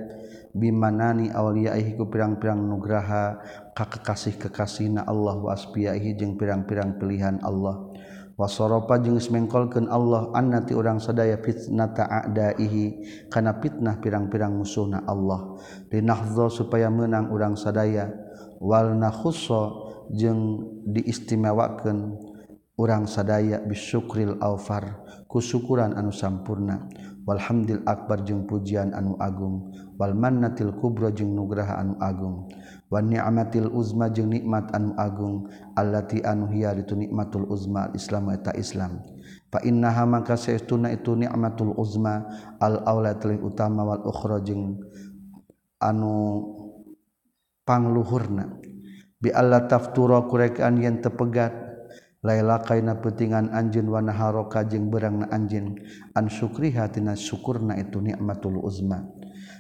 bimanani 0.55 1.34
awliyahi 1.34 1.98
ku 1.98 2.07
pirang-pirang 2.07 2.62
nugraha 2.62 3.42
ka 3.74 3.90
kekasih 3.90 4.38
kekasihna 4.38 5.02
Allah 5.02 5.34
waspiyahi 5.42 6.14
jeung 6.14 6.38
pirang-pirang 6.38 6.96
pilihan 6.96 7.42
Allah. 7.42 7.90
Wasoropa 8.34 8.98
jeung 8.98 9.22
semengkolkeun 9.22 9.86
Allah 9.86 10.34
annati 10.34 10.74
urang 10.74 10.98
sadaya 10.98 11.38
fitnata 11.38 12.07
a'daihi 12.07 12.86
kana 13.30 13.62
fitnah 13.62 14.02
pirang-pirang 14.02 14.55
musuhna 14.55 15.07
Allah. 15.07 15.59
Linahza 15.90 16.50
supaya 16.50 16.90
menang 16.90 17.30
urang 17.30 17.55
sadaya. 17.55 18.11
Wal 18.59 18.98
nakhussa 18.98 19.70
jeung 20.11 20.66
diistimewakeun 20.86 22.18
urang 22.74 23.07
sadaya 23.07 23.62
bisyukril 23.62 24.42
awfar 24.42 25.02
kusyukuran 25.30 25.94
anu 25.94 26.11
sampurna. 26.11 26.90
walhamdil 27.24 27.80
Akbar 27.88 28.24
jeung 28.24 28.44
pujian 28.44 28.92
anu 28.92 29.16
Agung. 29.20 29.72
Walmannatil 29.96 30.74
Kubro 30.78 31.08
jeung 31.10 31.32
nugraha 31.32 31.80
anu 31.80 31.96
Agung. 32.00 32.48
Wani 32.92 33.16
amatil 33.16 33.72
Uzma 33.72 34.12
jeung 34.12 34.30
nikmat 34.30 34.70
anu 34.76 34.92
Agung. 35.00 35.48
Allahati 35.74 36.20
anu 36.22 36.48
hiya 36.52 36.76
itu 36.76 36.94
nikmatul 36.94 37.48
Uzma 37.48 37.90
Islam 37.96 38.30
eta 38.32 38.52
Islam. 38.54 39.00
Fa 39.48 39.62
innaha 39.64 40.04
maka 40.04 40.36
saestuna 40.36 40.92
itu 40.92 41.16
nikmatul 41.16 41.74
Uzma 41.74 42.28
al 42.60 42.84
aula 42.84 43.16
teuing 43.16 43.42
utama 43.42 43.82
wal 43.82 44.02
ukhra 44.04 44.38
jeung 44.44 44.78
anu 45.80 46.14
pangluhurna. 47.64 48.60
Bi 49.18 49.32
alla 49.32 49.64
taftura 49.64 50.20
kurekaan 50.28 50.76
yen 50.82 51.00
tepegat. 51.00 51.64
laila 52.24 52.64
kaina 52.64 52.96
petingan 53.04 53.52
anjin 53.52 53.84
wanaharoka 53.84 54.64
jeung 54.64 54.88
beurangna 54.88 55.28
na 55.28 55.36
anjin 55.36 55.76
an 56.16 56.32
syukrihatina 56.32 57.12
syukurna 57.12 57.76
itu 57.76 58.00
nikmatul 58.00 58.64
uzma. 58.64 59.04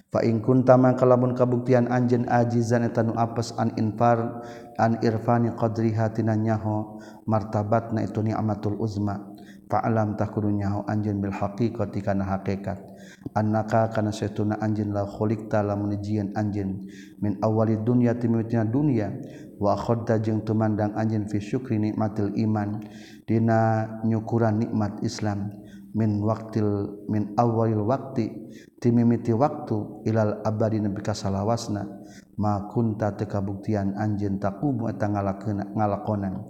Fa 0.08 0.24
in 0.24 0.40
kuntama 0.40 0.96
kalamun 0.96 1.36
kabuktian 1.36 1.92
anjin 1.92 2.24
ajizan 2.24 2.88
tanu 2.96 3.12
apes 3.20 3.52
an 3.60 3.76
infar 3.76 4.40
an 4.80 4.96
irfani 5.04 5.52
qadri 5.52 5.92
hatina 5.92 6.32
nyaho 6.32 6.96
martabatna 7.28 8.00
itu 8.00 8.24
nikmatul 8.24 8.80
uzma. 8.80 9.20
Fa'lam 9.64 10.14
takunu 10.14 10.54
nyaho 10.54 10.86
anjin 10.88 11.18
bil 11.20 11.32
haqiqati 11.34 12.04
kana 12.04 12.24
hakikat 12.24 12.93
anaka 13.32 13.88
kana 13.88 14.12
setuna 14.12 14.60
anjin 14.60 14.92
la 14.92 15.08
khuliqta 15.08 15.64
lamun 15.64 15.96
anjin 16.36 16.84
min 17.24 17.40
awali 17.40 17.80
dunya 17.80 18.12
timitina 18.20 18.68
dunya 18.68 19.08
wa 19.56 19.72
khodda 19.78 20.20
jeung 20.20 20.44
tumandang 20.44 20.92
anjin 20.98 21.24
fi 21.24 21.40
syukri 21.40 21.80
nikmatil 21.80 22.36
iman 22.36 22.84
dina 23.24 23.88
nyukuran 24.04 24.60
nikmat 24.60 25.00
Islam. 25.00 25.48
Min 25.94 26.18
waktil 26.26 27.06
min 27.06 27.38
awalil 27.38 27.86
waktu 27.86 28.50
timimiti 28.82 29.30
waktu 29.30 30.02
ilal 30.10 30.42
abadi 30.42 30.82
nabi 30.82 30.98
kasalawasna 30.98 31.86
ma 32.34 32.66
kunta 32.66 33.14
teu 33.14 33.30
kabuktian 33.30 33.94
anjeun 33.94 34.42
taqum 34.42 34.90
eta 34.90 35.06
ngalakonan. 35.06 36.42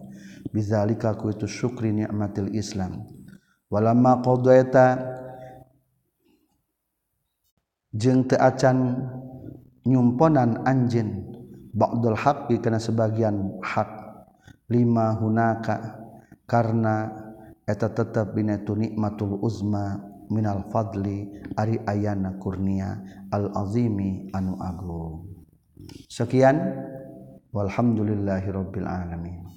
Bizalika 0.49 1.13
ku 1.21 1.29
itu 1.29 1.45
syukri 1.45 1.93
nikmatil 1.93 2.57
Islam. 2.57 3.05
Walamma 3.69 4.25
qadaita 4.25 4.87
jeung 7.95 8.27
teacan 8.27 9.07
nyumponan 9.87 10.67
anjin 10.67 11.31
ba'dul 11.71 12.19
haqqi 12.19 12.59
kana 12.59 12.83
sebagian 12.83 13.63
hak 13.63 13.91
lima 14.67 15.15
hunaka 15.15 16.03
karena 16.45 17.11
eta 17.65 17.89
tetep 17.95 18.35
dina 18.35 18.61
tu 18.61 18.75
nikmatul 18.77 19.39
uzma 19.41 20.03
minal 20.29 20.67
fadli 20.73 21.31
ari 21.57 21.79
ayana 21.87 22.37
kurnia 22.41 23.01
al 23.31 23.53
azimi 23.55 24.29
anu 24.33 24.57
agung. 24.61 25.29
Sekian 26.09 26.57
walhamdulillahirabbil 27.53 28.89
alamin. 28.89 29.45